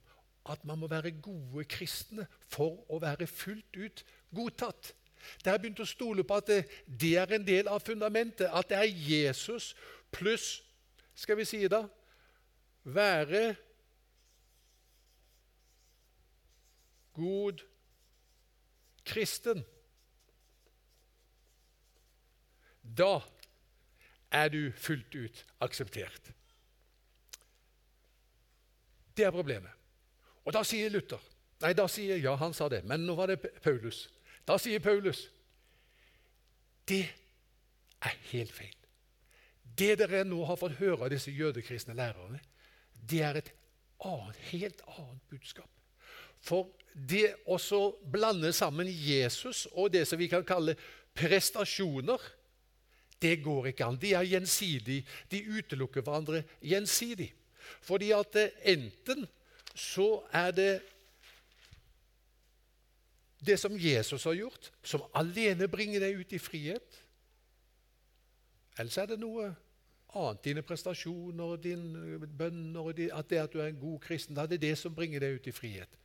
At 0.49 0.65
man 0.65 0.79
må 0.81 0.89
være 0.89 1.19
gode 1.21 1.67
kristne 1.69 2.29
for 2.49 2.79
å 2.89 3.01
være 3.03 3.27
fullt 3.27 3.77
ut 3.77 4.05
godtatt. 4.35 4.95
Dere 5.43 5.57
har 5.57 5.63
begynt 5.63 5.83
å 5.83 5.89
stole 5.89 6.25
på 6.25 6.39
at 6.39 6.49
det, 6.49 6.59
det 6.87 7.15
er 7.21 7.35
en 7.35 7.47
del 7.47 7.69
av 7.69 7.83
fundamentet. 7.85 8.49
At 8.49 8.71
det 8.71 8.79
er 8.79 8.89
Jesus 9.11 9.73
pluss 10.13 10.63
Skal 11.19 11.37
vi 11.37 11.45
si 11.45 11.65
da 11.69 11.83
være 12.85 13.57
god 17.19 17.65
kristen. 19.05 19.65
Da 22.99 23.21
er 24.31 24.49
du 24.49 24.73
fullt 24.77 25.15
ut 25.15 25.45
akseptert. 25.61 26.31
Det 29.17 29.27
er 29.27 29.35
problemet. 29.35 29.73
Og 30.45 30.55
da 30.55 30.63
sier 30.65 30.93
Luther 30.93 31.21
Nei, 31.59 31.73
da 31.75 31.89
sier 31.91 32.21
Ja, 32.23 32.37
han 32.39 32.55
sa 32.55 32.69
det, 32.71 32.85
men 32.87 33.03
nå 33.03 33.17
var 33.19 33.27
det 33.27 33.41
Paulus. 33.65 34.05
Da 34.47 34.55
sier 34.63 34.79
Paulus 34.79 35.27
det 36.89 37.05
er 38.01 38.15
helt 38.31 38.53
feil. 38.55 38.78
Det 39.79 39.95
dere 40.01 40.25
nå 40.27 40.43
har 40.49 40.59
fått 40.59 40.79
høre 40.81 41.07
av 41.07 41.13
disse 41.13 41.31
jødekristne 41.31 41.95
lærerne, 41.97 42.41
det 43.09 43.21
er 43.23 43.39
et 43.41 43.53
annet, 44.05 44.41
helt 44.51 44.83
annet 44.91 45.31
budskap. 45.31 45.71
For 46.43 46.71
det 46.95 47.37
å 47.47 47.59
blande 48.11 48.51
sammen 48.55 48.89
Jesus 48.91 49.67
og 49.73 49.93
det 49.95 50.05
som 50.09 50.19
vi 50.19 50.29
kan 50.31 50.47
kalle 50.47 50.77
prestasjoner, 51.19 52.19
det 53.19 53.41
går 53.43 53.73
ikke 53.73 53.87
an. 53.87 53.99
De 53.99 54.13
er 54.15 54.27
gjensidige. 54.31 55.07
De 55.31 55.41
utelukker 55.43 56.05
hverandre 56.07 56.45
gjensidig. 56.63 57.33
Fordi 57.83 58.13
at 58.15 58.37
enten 58.63 59.27
så 59.75 60.23
er 60.35 60.55
det 60.55 60.73
det 63.39 63.59
som 63.59 63.75
Jesus 63.79 64.25
har 64.27 64.35
gjort, 64.35 64.71
som 64.83 65.05
alene 65.19 65.69
bringer 65.71 66.03
deg 66.03 66.23
ut 66.23 66.33
i 66.35 66.41
frihet. 66.43 67.03
Eller 68.79 68.91
så 68.91 69.03
er 69.05 69.13
det 69.13 69.21
noe 69.23 69.51
annet. 70.15 70.43
Dine 70.45 70.65
prestasjoner, 70.67 71.55
og 71.55 71.63
dine 71.63 72.19
bønner 72.27 72.81
og 72.81 73.01
at 73.01 73.31
det 73.31 73.43
at 73.43 73.53
du 73.53 73.61
er 73.61 73.73
en 73.73 73.81
god 73.81 74.01
kristen. 74.05 74.37
Da 74.37 74.47
er 74.47 74.55
det 74.55 74.63
det 74.65 74.75
som 74.79 74.95
bringer 74.95 75.21
deg 75.25 75.39
ut 75.39 75.49
i 75.51 75.55
frihet. 75.55 75.99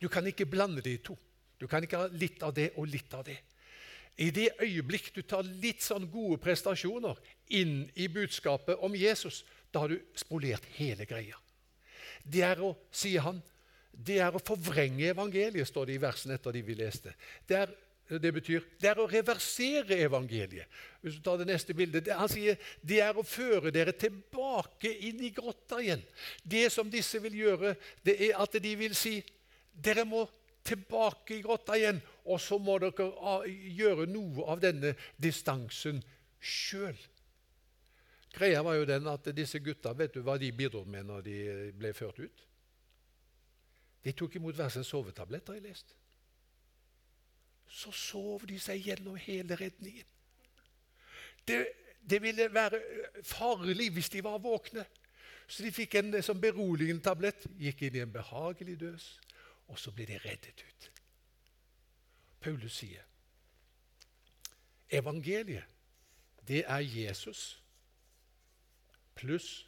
Du 0.00 0.08
kan 0.12 0.26
ikke 0.26 0.48
blande 0.48 0.84
de 0.84 0.96
to. 0.98 1.16
Du 1.60 1.66
kan 1.66 1.84
ikke 1.84 2.02
ha 2.04 2.08
litt 2.12 2.42
av 2.44 2.52
det 2.56 2.72
og 2.76 2.88
litt 2.90 3.14
av 3.16 3.24
det. 3.24 3.38
I 4.16 4.30
det 4.32 4.50
øyeblikk 4.64 5.10
du 5.12 5.22
tar 5.28 5.44
litt 5.44 5.82
sånn 5.84 6.08
gode 6.08 6.38
prestasjoner 6.40 7.18
inn 7.56 7.82
i 7.94 8.08
budskapet 8.08 8.80
om 8.84 8.94
Jesus, 8.96 9.42
da 9.72 9.82
har 9.84 9.92
du 9.92 10.00
spolert 10.16 10.64
hele 10.78 11.04
greia. 11.08 11.36
Det 12.24 12.42
er 12.44 12.62
å, 12.64 12.72
sier 12.90 13.24
han, 13.26 13.42
det 13.92 14.18
er 14.24 14.34
å 14.34 14.42
forvrenge 14.42 15.12
evangeliet, 15.12 15.68
står 15.68 15.88
det 15.88 15.98
i 15.98 16.00
versene 16.00 16.36
etter 16.36 16.56
de 16.56 16.62
vi 16.64 16.76
leste. 16.78 17.12
Det, 17.46 17.60
er, 17.60 17.74
det 18.08 18.32
betyr 18.36 18.64
det 18.80 18.90
er 18.90 19.00
å 19.02 19.08
reversere 19.10 19.98
evangeliet. 20.06 20.70
Hvis 21.02 21.18
du 21.18 21.24
tar 21.26 21.40
det 21.40 21.48
neste 21.50 21.74
bildet, 21.74 22.04
det, 22.06 22.14
Han 22.14 22.30
sier 22.30 22.58
det 22.82 23.00
er 23.02 23.18
å 23.18 23.26
føre 23.26 23.72
dere 23.74 23.94
tilbake 23.98 24.92
inn 25.08 25.24
i 25.26 25.32
grotta 25.34 25.80
igjen. 25.82 26.04
Det 26.42 26.68
som 26.72 26.90
disse 26.90 27.18
vil 27.22 27.34
gjøre, 27.34 27.74
det 28.06 28.18
er 28.28 28.38
at 28.42 28.58
de 28.62 28.74
vil 28.78 28.94
si 28.94 29.18
dere 29.74 30.06
må 30.06 30.24
tilbake 30.66 31.36
i 31.36 31.42
grotta 31.42 31.76
igjen, 31.78 32.00
og 32.26 32.40
så 32.42 32.58
må 32.58 32.78
dere 32.82 33.10
gjøre 33.46 34.06
noe 34.10 34.46
av 34.50 34.62
denne 34.62 34.94
distansen 35.18 36.00
sjøl. 36.40 36.96
Greia 38.36 38.62
var 38.62 38.76
jo 38.76 38.88
den 38.88 39.06
at 39.08 39.30
disse 39.34 39.62
gutta, 39.64 39.94
vet 39.96 40.14
du 40.14 40.22
hva 40.22 40.36
de 40.38 40.50
bidro 40.52 40.84
med 40.84 41.06
når 41.08 41.22
de 41.24 41.38
ble 41.78 41.92
ført 41.96 42.18
ut? 42.20 42.42
De 44.04 44.12
tok 44.14 44.36
imot 44.38 44.54
hver 44.54 44.70
sin 44.70 44.84
sovetablett, 44.86 45.48
har 45.48 45.56
jeg 45.58 45.64
lest. 45.70 45.96
Så 47.68 47.92
sov 47.92 48.46
de 48.48 48.58
seg 48.62 48.84
gjennom 48.86 49.16
hele 49.20 49.56
redningen. 49.58 50.06
Det, 51.46 51.66
det 52.10 52.22
ville 52.22 52.48
være 52.54 52.80
farlig 53.22 53.90
hvis 53.92 54.10
de 54.14 54.22
var 54.24 54.38
våkne. 54.42 54.86
Så 55.46 55.62
de 55.62 55.70
fikk 55.70 55.94
en 56.00 56.16
sånn 56.22 56.40
beroligende 56.42 57.04
tablett, 57.06 57.46
gikk 57.58 57.86
inn 57.86 58.00
i 58.00 58.02
en 58.02 58.12
behagelig 58.12 58.80
døs, 58.80 59.04
og 59.70 59.78
så 59.78 59.92
ble 59.94 60.08
de 60.08 60.18
reddet 60.24 60.62
ut. 60.62 60.88
Paulus 62.42 62.80
sier 62.82 63.04
evangeliet, 64.90 65.66
det 66.46 66.62
er 66.62 66.82
Jesus 66.86 67.56
pluss 69.18 69.66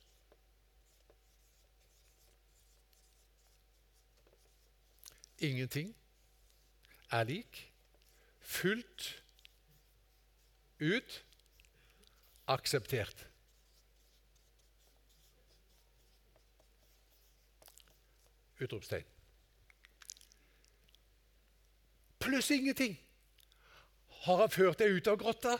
Ingenting 5.38 5.94
er 7.10 7.24
lik. 7.24 7.67
Fullt 8.48 9.22
ut 10.80 11.24
akseptert. 12.48 13.26
Utropstegn. 18.58 19.04
Pluss 22.18 22.50
ingenting 22.50 22.96
har 24.24 24.40
han 24.40 24.50
ført 24.50 24.80
deg 24.80 24.96
ut 24.96 25.12
av 25.12 25.20
grotta. 25.20 25.58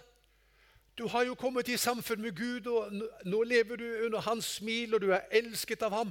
Du 0.98 1.04
har 1.06 1.28
jo 1.28 1.36
kommet 1.38 1.68
i 1.70 1.76
samfunn 1.78 2.24
med 2.24 2.34
Gud, 2.34 2.66
og 2.66 2.94
nå 3.30 3.42
lever 3.46 3.78
du 3.78 3.86
under 4.08 4.22
hans 4.26 4.48
smil, 4.58 4.96
og 4.96 5.04
du 5.04 5.12
er 5.14 5.28
elsket 5.38 5.84
av 5.86 5.94
ham. 5.94 6.10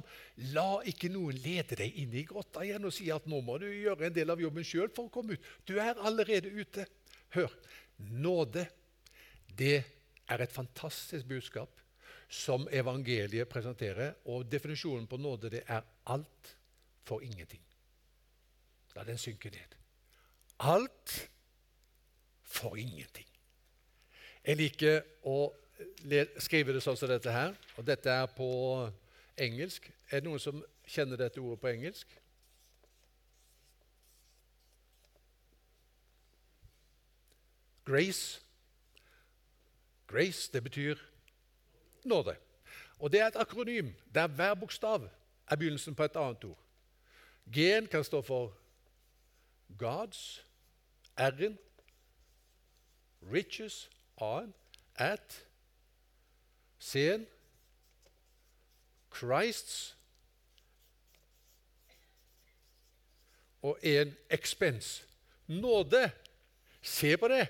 La 0.54 0.78
ikke 0.88 1.10
noen 1.12 1.36
lede 1.44 1.76
deg 1.76 1.98
inn 2.00 2.14
i 2.16 2.24
grotta 2.28 2.64
igjen 2.64 2.88
og 2.88 2.94
si 2.96 3.10
at 3.12 3.26
nå 3.28 3.42
må 3.44 3.58
du 3.60 3.66
gjøre 3.68 4.08
en 4.08 4.16
del 4.16 4.32
av 4.32 4.40
jobben 4.40 4.64
sjøl 4.64 4.88
for 4.96 5.10
å 5.10 5.12
komme 5.12 5.36
ut. 5.36 5.52
Du 5.68 5.76
er 5.76 6.00
allerede 6.00 6.48
ute. 6.56 6.88
Hør. 7.36 7.52
Nåde, 7.98 8.64
det 9.58 9.76
er 10.30 10.40
et 10.40 10.56
fantastisk 10.56 11.28
budskap 11.28 11.84
som 12.32 12.64
evangeliet 12.72 13.50
presenterer. 13.52 14.16
Og 14.32 14.48
definisjonen 14.48 15.04
på 15.10 15.20
nåde, 15.20 15.52
det 15.52 15.66
er 15.68 15.84
alt 16.08 16.54
for 17.04 17.20
ingenting. 17.20 17.60
La 18.96 19.04
den 19.04 19.20
synke 19.20 19.52
ned. 19.52 19.76
Alt 20.64 21.18
for 22.48 22.80
ingenting. 22.80 23.28
Jeg 24.48 24.56
liker 24.56 25.02
å 25.28 25.50
skrive 26.40 26.72
det 26.72 26.80
sånn 26.80 26.96
som 26.96 27.10
dette 27.10 27.28
her, 27.28 27.50
og 27.76 27.84
dette 27.84 28.08
er 28.08 28.30
på 28.32 28.46
engelsk. 29.36 29.90
Er 30.08 30.22
det 30.22 30.24
noen 30.24 30.40
som 30.40 30.62
kjenner 30.88 31.20
dette 31.20 31.42
ordet 31.42 31.60
på 31.60 31.68
engelsk? 31.68 32.14
Grace. 37.84 38.40
Grace, 40.08 40.48
det 40.52 40.64
betyr 40.64 41.04
nåde. 42.08 42.38
Og 42.98 43.12
det 43.12 43.20
er 43.20 43.28
et 43.28 43.38
akronym 43.44 43.92
der 44.14 44.32
hver 44.32 44.56
bokstav 44.56 45.04
er 45.50 45.60
begynnelsen 45.60 45.94
på 45.94 46.08
et 46.08 46.16
annet 46.16 46.48
ord. 46.48 46.64
G-en 47.52 47.92
kan 47.92 48.04
stå 48.04 48.24
for 48.24 48.56
Gods, 49.76 50.40
R-en, 51.20 51.60
riches, 53.28 53.90
A-en, 54.20 54.54
at, 54.94 55.44
C-en, 56.80 57.26
Christs 59.18 59.96
og 63.62 63.78
en 63.82 64.16
expense. 64.30 65.04
Nåde. 65.46 66.10
Se 66.82 67.16
på 67.16 67.28
det. 67.28 67.48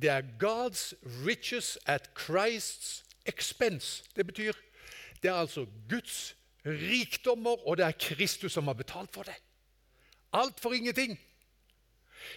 Det 0.00 0.10
er 0.10 0.22
God's 0.22 0.94
riches 1.26 1.78
at 1.86 2.10
Christs 2.18 3.04
expense. 3.26 4.04
Det 4.16 4.26
betyr 4.26 4.52
det 5.22 5.28
er 5.28 5.34
altså 5.34 5.66
Guds 5.88 6.36
rikdommer, 6.66 7.68
og 7.68 7.76
det 7.76 7.86
er 7.86 7.92
Kristus 8.00 8.52
som 8.52 8.66
har 8.66 8.72
betalt 8.72 9.12
for 9.14 9.22
det. 9.22 9.34
Alt 10.32 10.60
for 10.60 10.72
ingenting. 10.72 11.20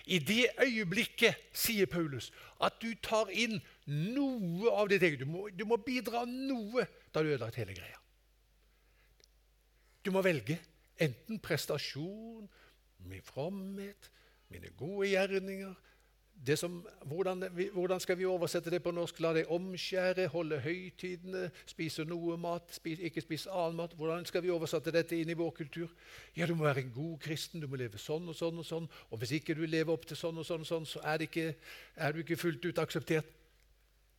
I 0.05 0.19
det 0.19 0.49
øyeblikket, 0.61 1.37
sier 1.53 1.89
Paulus, 1.89 2.31
at 2.61 2.79
du 2.81 2.91
tar 3.03 3.31
inn 3.31 3.59
noe 3.87 4.71
av 4.73 4.89
ditt 4.91 5.03
eget 5.05 5.23
du, 5.23 5.31
du 5.55 5.65
må, 5.65 5.79
bidra 5.83 6.25
noe. 6.29 6.85
Da 7.09 7.19
har 7.19 7.27
du 7.27 7.33
ødelagt 7.33 7.59
hele 7.61 7.75
greia. 7.77 7.99
Du 10.05 10.11
må 10.15 10.23
velge 10.25 10.59
enten 10.99 11.39
prestasjon, 11.43 12.47
min 13.07 13.23
fromhet, 13.23 14.09
mine 14.51 14.71
gode 14.77 15.11
gjerninger, 15.13 15.75
som, 16.55 16.87
hvordan, 17.05 17.43
hvordan, 17.73 17.99
skal 17.99 18.17
vi 18.17 18.25
oversette 18.25 18.71
det 18.71 18.79
på 18.83 18.93
norsk? 18.95 19.19
La 19.19 19.33
deg 19.35 19.49
omskjære, 19.51 20.29
holde 20.31 20.59
høytidene, 20.63 21.49
spise 21.67 22.05
noe 22.07 22.37
mat, 22.39 22.71
spise, 22.71 23.03
ikke 23.09 23.21
spise 23.21 23.51
annen 23.51 23.75
mat. 23.81 23.93
Hvordan 23.97 24.25
skal 24.25 24.43
vi 24.45 24.53
oversette 24.53 24.93
dette 24.95 25.19
inn 25.19 25.29
i 25.29 25.37
vår 25.37 25.51
kultur? 25.57 25.91
Ja, 26.35 26.47
Du 26.47 26.55
må 26.55 26.63
være 26.63 26.85
en 26.85 26.93
god 26.95 27.19
kristen, 27.19 27.59
du 27.59 27.67
må 27.67 27.75
leve 27.75 27.99
sånn 27.99 28.29
og 28.29 28.35
sånn. 28.35 28.57
Og 28.59 28.65
sånn. 28.65 28.87
Og 29.11 29.19
hvis 29.19 29.35
ikke 29.39 29.57
du 29.57 29.65
lever 29.67 29.93
opp 29.93 30.07
til 30.07 30.17
sånn 30.17 30.39
og 30.39 30.47
sånn, 30.47 30.63
og 30.63 30.71
sånn 30.71 30.87
så 30.87 31.03
er, 31.03 31.27
ikke, 31.27 31.55
er 31.95 32.13
du 32.13 32.23
ikke 32.23 32.39
fullt 32.39 32.65
ut 32.65 32.79
akseptert. 32.79 33.35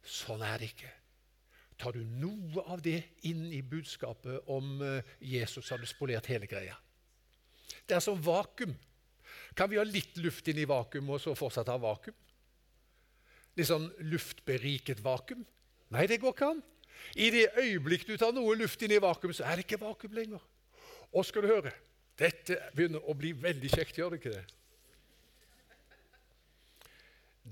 Sånn 0.05 0.45
er 0.45 0.61
det 0.61 0.71
ikke. 0.75 0.93
Tar 1.81 1.97
du 1.97 2.05
noe 2.05 2.67
av 2.69 2.83
det 2.85 2.99
inn 3.29 3.49
i 3.53 3.63
budskapet 3.65 4.45
om 4.53 4.83
eh, 4.85 5.17
Jesus, 5.25 5.71
har 5.73 5.81
du 5.81 5.89
spolert 5.89 6.29
hele 6.29 6.49
greia. 6.49 6.77
Det 7.89 7.97
er 7.97 8.05
som 8.05 8.21
vakuum. 8.21 8.77
Kan 9.59 9.71
vi 9.71 9.79
ha 9.81 9.85
litt 9.87 10.19
luft 10.23 10.49
inn 10.51 10.61
i 10.63 10.69
vakuum 10.69 11.11
og 11.15 11.23
så 11.23 11.35
fortsatt 11.39 11.71
ha 11.73 11.79
vakuum? 11.81 12.17
Litt 13.59 13.69
sånn 13.69 13.89
luftberiket 14.13 15.03
vakuum? 15.05 15.43
Nei, 15.91 16.07
det 16.11 16.21
går 16.23 16.35
ikke 16.37 16.53
an. 16.55 16.63
I 17.19 17.31
det 17.35 17.47
øyeblikk 17.59 18.07
du 18.07 18.15
tar 18.21 18.33
noe 18.37 18.55
luft 18.59 18.83
inn 18.85 18.95
i 18.95 19.03
vakuum, 19.03 19.33
så 19.35 19.47
er 19.49 19.59
det 19.59 19.67
ikke 19.67 19.81
vakuum 19.83 20.15
lenger. 20.15 20.43
Og 21.11 21.27
skal 21.27 21.47
du 21.47 21.53
høre 21.55 21.75
Dette 22.21 22.59
begynner 22.77 23.01
å 23.09 23.15
bli 23.17 23.31
veldig 23.33 23.71
kjekt, 23.73 23.97
gjør 23.97 24.13
det 24.13 24.19
ikke 24.21 24.33
det? 24.35 24.43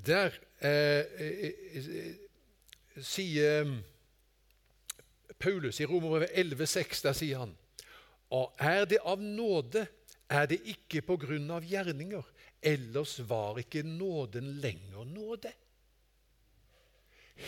Der 0.08 0.34
eh, 0.60 1.04
eh, 1.24 1.78
eh 1.80 2.26
sier 2.98 3.64
mm, 3.64 3.78
Paulus 5.38 5.78
i 5.80 5.86
Romerbrevet 5.86 6.34
11,6, 6.34 7.02
der 7.06 7.16
sier 7.16 7.44
han 7.44 7.54
Og 8.34 8.52
er 8.58 8.84
det 8.90 8.98
av 9.06 9.22
nåde 9.22 9.86
er 10.28 10.46
det 10.50 10.60
ikke 10.68 11.02
på 11.06 11.16
grunn 11.20 11.48
av 11.50 11.64
gjerninger. 11.64 12.24
Ellers 12.60 13.16
var 13.28 13.60
ikke 13.62 13.82
nåden 13.86 14.58
lenger 14.62 15.08
nåde. 15.08 15.52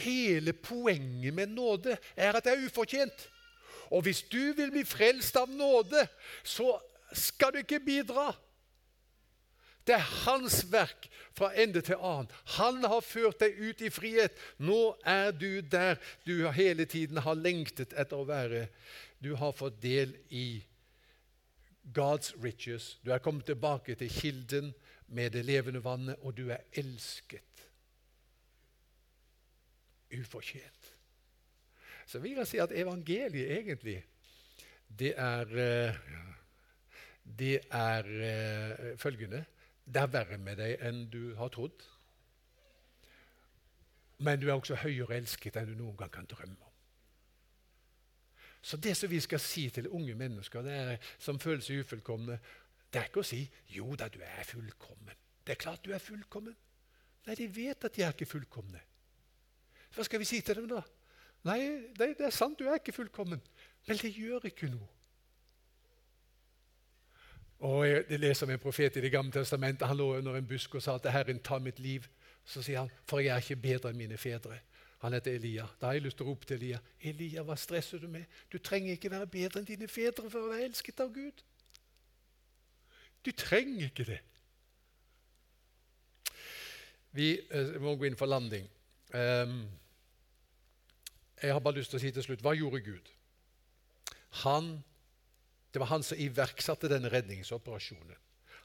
Hele 0.01 0.53
poenget 0.55 1.35
med 1.35 1.51
nåde 1.57 1.97
er 2.17 2.37
at 2.37 2.47
det 2.47 2.55
er 2.55 2.67
ufortjent. 2.67 3.27
Og 3.91 4.05
hvis 4.07 4.23
du 4.23 4.53
vil 4.55 4.71
bli 4.71 4.85
frelst 4.87 5.37
av 5.37 5.51
nåde, 5.51 6.07
så 6.47 6.77
skal 7.13 7.53
du 7.53 7.59
ikke 7.65 7.83
bidra. 7.83 8.31
Det 9.87 9.97
er 9.97 10.11
hans 10.25 10.61
verk 10.71 11.09
fra 11.35 11.51
ende 11.59 11.81
til 11.83 11.99
annen. 11.99 12.31
Han 12.57 12.85
har 12.85 13.03
ført 13.03 13.41
deg 13.43 13.59
ut 13.59 13.81
i 13.83 13.91
frihet. 13.91 14.37
Nå 14.63 14.95
er 15.03 15.33
du 15.35 15.61
der 15.61 15.99
du 16.29 16.47
hele 16.55 16.87
tiden 16.87 17.19
har 17.25 17.35
lengtet 17.35 17.97
etter 17.99 18.21
å 18.21 18.29
være. 18.29 18.69
Du 19.19 19.35
har 19.41 19.57
fått 19.57 19.81
del 19.83 20.15
i 20.31 20.61
God's 21.95 22.35
riches. 22.45 23.01
Du 23.05 23.11
er 23.11 23.19
kommet 23.19 23.45
tilbake 23.45 23.95
til 23.95 24.11
kilden 24.11 24.75
med 25.07 25.31
det 25.31 25.45
levende 25.45 25.85
vannet, 25.85 26.17
og 26.21 26.37
du 26.37 26.49
er 26.51 26.57
elsket. 26.73 27.67
Ufortjent. 30.21 30.95
Så 32.07 32.19
vi 32.19 32.35
kan 32.35 32.47
si 32.47 32.59
at 32.59 32.73
evangeliet 32.75 33.53
egentlig, 33.59 34.01
det 34.99 35.15
er 35.17 35.47
eh, 35.57 35.95
Det 37.39 37.61
er 37.71 38.05
eh, 38.05 38.99
følgende 38.99 39.45
Det 39.85 39.97
er 40.03 40.07
verre 40.07 40.39
med 40.39 40.57
deg 40.57 40.83
enn 40.83 41.05
du 41.11 41.35
har 41.39 41.49
trodd. 41.49 41.85
Men 44.19 44.41
du 44.41 44.49
er 44.49 44.53
også 44.59 44.75
høyere 44.83 45.17
elsket 45.17 45.57
enn 45.57 45.71
du 45.71 45.77
noen 45.79 45.97
gang 45.97 46.11
kan 46.13 46.27
drømme 46.27 46.59
om. 46.61 46.70
Så 48.63 48.77
det 48.77 48.97
som 48.97 49.11
vi 49.11 49.21
skal 49.21 49.41
si 49.41 49.69
til 49.71 49.89
unge 49.89 50.15
mennesker 50.15 50.67
er, 50.69 50.97
som 51.19 51.41
føler 51.41 51.63
seg 51.65 51.81
ufullkomne, 51.85 52.39
det 52.93 53.01
er 53.01 53.09
ikke 53.09 53.23
å 53.23 53.27
si 53.27 53.51
'jo 53.69 53.95
da, 53.97 54.09
du 54.09 54.21
er 54.21 54.45
fullkommen'. 54.45 55.17
Det 55.47 55.53
er 55.53 55.63
klart 55.63 55.85
du 55.85 55.93
er 55.93 55.99
fullkommen. 55.99 56.57
Nei, 57.27 57.35
de 57.35 57.57
vet 57.57 57.85
at 57.85 57.97
de 57.97 58.03
er 58.03 58.13
ikke 58.13 58.27
fullkomne. 58.27 58.81
Hva 59.95 60.05
skal 60.05 60.19
vi 60.19 60.25
si 60.25 60.41
til 60.41 60.55
dem 60.55 60.69
da? 60.69 60.83
Nei, 61.45 61.59
det, 61.99 62.15
det 62.19 62.27
er 62.27 62.31
sant, 62.35 62.59
du 62.59 62.69
er 62.69 62.75
ikke 62.79 62.93
fullkommen. 62.93 63.41
Men 63.87 63.97
det 63.97 64.13
gjør 64.15 64.47
ikke 64.51 64.69
noe. 64.71 64.89
Og 67.61 67.87
Jeg 67.89 68.21
leser 68.21 68.47
om 68.47 68.53
en 68.53 68.59
profet 68.59 68.97
i 68.97 69.01
Det 69.01 69.13
gamle 69.13 69.33
testamentet. 69.33 69.89
Han 69.89 69.97
lå 69.97 70.17
under 70.17 70.37
en 70.37 70.47
busk 70.47 70.75
og 70.75 70.83
sa 70.83 70.99
til 70.99 71.11
Herren, 71.11 71.39
ta 71.39 71.59
mitt 71.59 71.79
liv. 71.79 72.07
Så 72.45 72.63
sier 72.63 72.79
han, 72.79 72.91
for 73.05 73.21
jeg 73.21 73.35
er 73.35 73.43
ikke 73.45 73.57
bedre 73.57 73.91
enn 73.91 73.99
mine 73.99 74.17
fedre. 74.17 74.61
Han 75.01 75.15
heter 75.17 75.35
Elia. 75.39 75.67
Da 75.81 75.89
har 75.89 75.97
jeg 75.97 76.05
lyst 76.05 76.19
til 76.21 76.27
å 76.27 76.33
rope 76.33 76.49
til 76.49 76.59
Elia. 76.59 76.81
Elia, 77.09 77.45
hva 77.47 77.57
stresser 77.57 78.03
du 78.03 78.09
med? 78.13 78.27
Du 78.53 78.59
trenger 78.61 78.97
ikke 78.97 79.13
være 79.13 79.31
bedre 79.33 79.63
enn 79.63 79.69
dine 79.69 79.89
fedre 79.89 80.29
for 80.29 80.45
å 80.45 80.51
være 80.53 80.67
elsket 80.69 81.01
av 81.01 81.13
Gud. 81.15 81.41
Du 83.25 83.33
trenger 83.37 83.89
ikke 83.89 84.09
det. 84.11 84.21
Vi 87.17 87.33
uh, 87.49 87.77
må 87.83 87.97
gå 87.99 88.11
inn 88.11 88.19
for 88.19 88.29
landing. 88.31 88.69
Um, 89.17 89.65
jeg 91.41 91.57
har 91.57 91.65
bare 91.65 91.81
lyst 91.81 91.95
til 91.95 91.99
å 91.99 92.03
si 92.05 92.13
til 92.15 92.27
slutt 92.27 92.45
hva 92.45 92.53
gjorde 92.55 92.83
Gud? 92.85 93.09
Han, 94.45 94.75
det 95.73 95.81
var 95.81 95.95
han 95.95 96.05
som 96.07 96.21
iverksatte 96.21 96.93
denne 96.93 97.11
redningsoperasjonen. 97.13 98.21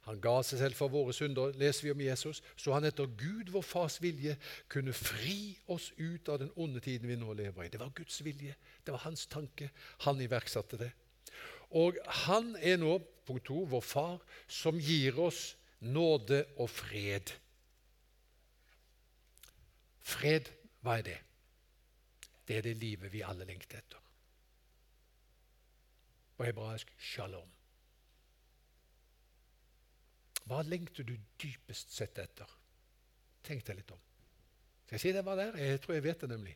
Han 0.06 0.20
ga 0.22 0.36
seg 0.46 0.60
selv 0.62 0.78
for 0.78 0.94
våre 0.94 1.14
synder, 1.18 1.56
leser 1.58 1.88
vi 1.88 1.94
om 1.96 2.02
Jesus, 2.06 2.44
så 2.62 2.76
han 2.76 2.86
etter 2.86 3.10
Gud, 3.18 3.50
vår 3.54 3.64
Fars 3.66 3.98
vilje, 4.04 4.36
kunne 4.70 4.94
fri 4.94 5.56
oss 5.72 5.90
ut 5.98 6.30
av 6.30 6.44
den 6.44 6.52
onde 6.62 6.82
tiden 6.84 7.10
vi 7.10 7.18
nå 7.18 7.34
lever 7.34 7.66
i. 7.66 7.72
Det 7.74 7.82
var 7.82 7.94
Guds 7.98 8.20
vilje, 8.26 8.54
det 8.86 8.94
var 8.94 9.02
hans 9.08 9.26
tanke. 9.26 9.72
Han 10.06 10.22
iverksatte 10.22 10.78
det. 10.78 10.92
Og 11.74 11.98
han 12.28 12.54
er 12.62 12.78
nå, 12.78 13.00
punkt 13.26 13.48
to, 13.50 13.64
vår 13.66 13.82
Far, 13.82 14.22
som 14.48 14.78
gir 14.78 15.18
oss 15.20 15.56
nåde 15.82 16.44
og 16.62 16.70
fred. 16.70 17.34
Fred, 20.06 20.54
hva 20.86 21.00
er 21.00 21.10
det? 21.10 21.20
Det 22.46 22.60
er 22.60 22.70
det 22.70 22.78
livet 22.78 23.10
vi 23.10 23.26
alle 23.26 23.50
lengter 23.50 23.82
etter. 23.82 24.02
På 26.38 26.46
hebraisk 26.46 26.94
shalom. 27.02 27.55
Hva 30.46 30.62
lengter 30.66 31.06
du 31.08 31.16
dypest 31.42 31.94
sett 31.96 32.20
etter? 32.22 32.50
Tenk 33.46 33.66
deg 33.66 33.80
litt 33.80 33.94
om. 33.94 34.02
Skal 34.86 34.98
jeg 34.98 35.02
si 35.02 35.14
deg 35.16 35.26
hva 35.26 35.34
det 35.38 35.48
er? 35.50 35.58
Jeg 35.72 35.82
tror 35.82 35.98
jeg 35.98 36.06
vet 36.06 36.22
det 36.22 36.30
nemlig. 36.30 36.56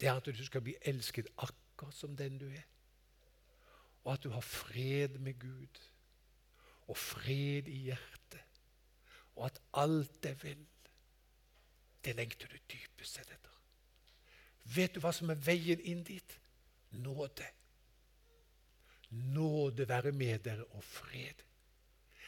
Det 0.00 0.08
er 0.10 0.20
at 0.20 0.28
du 0.28 0.44
skal 0.44 0.64
bli 0.64 0.74
elsket 0.84 1.30
akkurat 1.36 1.96
som 1.96 2.16
den 2.16 2.36
du 2.40 2.46
er. 2.50 2.66
Og 4.04 4.12
at 4.12 4.24
du 4.24 4.30
har 4.34 4.44
fred 4.44 5.16
med 5.24 5.38
Gud. 5.40 5.80
Og 6.92 6.98
fred 7.00 7.70
i 7.72 7.78
hjertet. 7.88 8.60
Og 9.36 9.46
at 9.48 9.60
alt 9.80 10.28
er 10.28 10.36
vel. 10.42 10.60
Det 12.04 12.12
lengter 12.16 12.52
du 12.52 12.58
dypest 12.68 13.16
sett 13.16 13.32
etter. 13.32 13.52
Vet 14.76 14.94
du 14.94 15.00
hva 15.00 15.12
som 15.12 15.32
er 15.32 15.40
veien 15.40 15.80
inn 15.80 16.04
dit? 16.04 16.36
Nåde. 17.00 17.48
Nåde 19.32 19.88
være 19.88 20.12
med 20.12 20.44
dere 20.44 20.68
og 20.76 20.84
fred. 20.84 21.40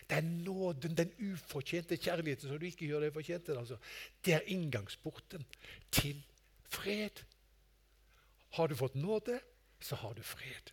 Det 0.09 0.19
er 0.19 0.27
nåden, 0.27 0.95
den 0.97 1.13
ufortjente 1.33 1.97
kjærligheten 1.97 2.49
som 2.49 2.61
du 2.61 2.67
ikke 2.69 2.87
gjør 2.87 3.07
deg 3.07 3.15
fortjent. 3.15 3.49
Altså. 3.57 3.79
Det 4.25 4.37
er 4.37 4.53
inngangsporten 4.53 5.47
til 5.91 6.23
fred. 6.69 7.25
Har 8.57 8.69
du 8.69 8.77
fått 8.79 8.95
nåde, 8.95 9.41
så 9.81 9.99
har 10.01 10.15
du 10.15 10.23
fred. 10.23 10.73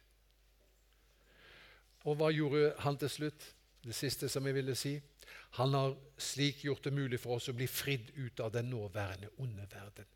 Og 2.04 2.20
hva 2.20 2.30
gjorde 2.36 2.74
han 2.84 3.00
til 3.00 3.10
slutt? 3.10 3.50
Det 3.84 3.96
siste 3.96 4.30
som 4.32 4.46
jeg 4.48 4.56
ville 4.56 4.76
si. 4.80 4.94
Han 5.60 5.74
har 5.76 5.96
slik 6.18 6.64
gjort 6.64 6.86
det 6.86 6.94
mulig 6.94 7.20
for 7.20 7.38
oss 7.38 7.50
å 7.52 7.56
bli 7.58 7.68
fridd 7.68 8.14
ut 8.16 8.40
av 8.44 8.54
den 8.56 8.70
nåværende 8.72 9.32
onde 9.44 9.68
verden, 9.72 10.08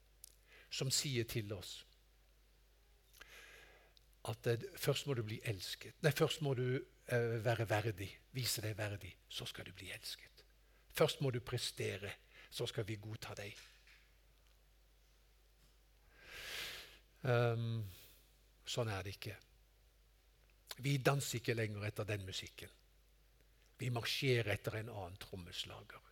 som 0.72 0.92
sier 0.92 1.28
til 1.30 1.52
oss 1.56 1.87
at 4.28 4.44
det, 4.44 4.72
først 4.76 5.08
må 5.08 5.16
du 5.18 5.24
bli 5.26 5.40
elsket. 5.48 5.98
Nei, 6.04 6.12
først 6.16 6.42
må 6.46 6.54
du 6.58 6.66
uh, 6.78 7.38
være 7.46 7.68
verdig, 7.70 8.10
vise 8.36 8.64
deg 8.64 8.78
verdig. 8.78 9.14
Så 9.30 9.48
skal 9.50 9.68
du 9.68 9.74
bli 9.76 9.92
elsket. 9.96 10.44
Først 10.98 11.22
må 11.22 11.32
du 11.32 11.40
prestere, 11.46 12.12
så 12.50 12.68
skal 12.68 12.88
vi 12.88 13.00
godta 13.02 13.36
deg. 13.38 13.58
Um, 17.28 17.84
sånn 18.68 18.92
er 18.94 19.04
det 19.06 19.18
ikke. 19.18 19.38
Vi 20.84 20.98
danser 21.02 21.40
ikke 21.40 21.56
lenger 21.58 21.88
etter 21.88 22.08
den 22.08 22.26
musikken. 22.28 22.70
Vi 23.78 23.90
marsjerer 23.94 24.54
etter 24.54 24.80
en 24.80 24.92
annen 24.94 25.18
trommeslager. 25.22 26.04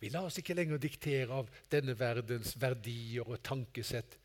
Vi 0.00 0.08
lar 0.08 0.30
oss 0.30 0.38
ikke 0.40 0.56
lenger 0.56 0.80
diktere 0.80 1.42
av 1.42 1.50
denne 1.70 1.94
verdens 1.98 2.54
verdier 2.60 3.28
og 3.28 3.42
tankesett. 3.44 4.16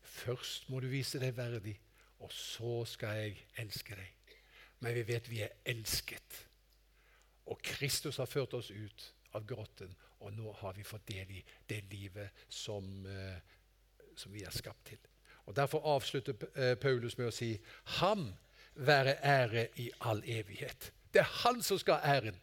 Først 0.00 0.70
må 0.72 0.80
du 0.80 0.88
vise 0.88 1.20
deg 1.20 1.34
verdig, 1.36 1.74
og 2.20 2.32
så 2.32 2.84
skal 2.88 3.22
jeg 3.22 3.46
elske 3.62 3.96
deg. 3.96 4.36
Men 4.80 4.94
vi 4.96 5.04
vet 5.08 5.30
vi 5.30 5.42
er 5.44 5.56
elsket. 5.68 6.40
Og 7.50 7.58
Kristus 7.64 8.20
har 8.20 8.28
ført 8.30 8.54
oss 8.54 8.70
ut 8.70 9.06
av 9.36 9.46
grotten, 9.46 9.92
og 10.20 10.34
nå 10.36 10.52
har 10.60 10.76
vi 10.76 10.84
fått 10.84 11.08
del 11.08 11.30
i 11.38 11.40
det 11.68 11.82
livet 11.90 12.44
som, 12.48 12.84
eh, 13.06 13.40
som 14.16 14.32
vi 14.32 14.44
er 14.44 14.54
skapt 14.54 14.86
til. 14.92 14.98
Og 15.46 15.56
Derfor 15.56 15.82
avslutter 15.96 16.34
eh, 16.54 16.74
Paulus 16.78 17.16
med 17.18 17.30
å 17.30 17.34
si 17.34 17.54
ham 17.98 18.28
være 18.74 19.16
ære 19.26 19.66
i 19.82 19.90
all 20.06 20.22
evighet. 20.22 20.92
Det 21.12 21.24
er 21.24 21.36
han 21.42 21.62
som 21.62 21.78
skal 21.78 21.98
ha 21.98 22.16
æren. 22.16 22.38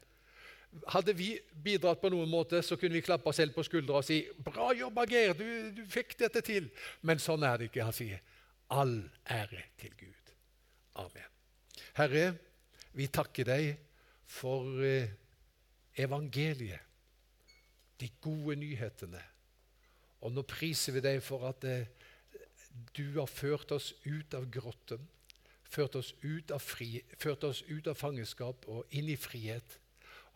Hadde 0.91 1.13
vi 1.15 1.37
bidratt 1.63 2.01
på 2.01 2.09
noen 2.11 2.29
måte, 2.29 2.59
så 2.61 2.75
kunne 2.75 2.97
vi 2.97 3.05
klappe 3.05 3.29
oss 3.29 3.39
selv 3.39 3.55
på 3.55 3.63
skuldra 3.63 4.01
og 4.01 4.05
si 4.05 4.27
'Bra 4.43 4.73
jobba, 4.75 5.05
Geir, 5.09 5.33
du, 5.33 5.71
du, 5.71 5.85
fikk 5.89 6.19
dette 6.19 6.41
til.' 6.41 6.69
Men 7.01 7.19
sånn 7.19 7.43
er 7.43 7.57
det 7.57 7.69
ikke. 7.69 7.83
Han 7.87 7.95
sier 7.95 8.19
'all 8.69 9.09
ære 9.29 9.63
til 9.77 9.93
Gud'. 10.01 10.33
Amen. 10.95 11.31
Herre, 11.95 12.37
vi 12.93 13.07
takker 13.07 13.43
deg 13.43 13.77
for 14.25 14.81
eh, 14.83 15.09
evangeliet, 15.97 16.79
de 17.99 18.09
gode 18.21 18.55
nyhetene. 18.55 19.21
Og 20.21 20.31
nå 20.31 20.41
priser 20.41 20.93
vi 20.93 20.99
deg 20.99 21.21
for 21.23 21.47
at 21.49 21.63
eh, 21.63 21.87
du 22.97 23.19
har 23.19 23.25
ført 23.25 23.71
oss 23.71 23.93
ut 24.05 24.33
av 24.33 24.49
grotten 24.51 25.07
ført 25.69 25.95
oss, 25.99 26.13
fri, 26.63 27.01
ført 27.19 27.43
oss 27.43 27.63
ut 27.67 27.87
av 27.87 27.97
fangenskap 27.99 28.67
og 28.71 28.97
inn 28.97 29.09
i 29.11 29.19
frihet. 29.19 29.77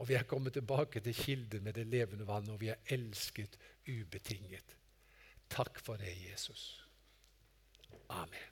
Og 0.01 0.09
vi 0.09 0.17
er 0.17 0.27
kommet 0.27 0.55
tilbake 0.57 1.01
til 1.03 1.15
kilden 1.15 1.63
med 1.63 1.77
det 1.77 1.87
levende 1.87 2.25
vann, 2.27 2.49
og 2.49 2.59
vi 2.61 2.71
er 2.73 2.81
elsket 2.89 3.57
ubetinget. 3.87 4.77
Takk 5.51 5.79
for 5.83 6.01
det, 6.01 6.15
Jesus. 6.31 6.80
Amen. 8.11 8.50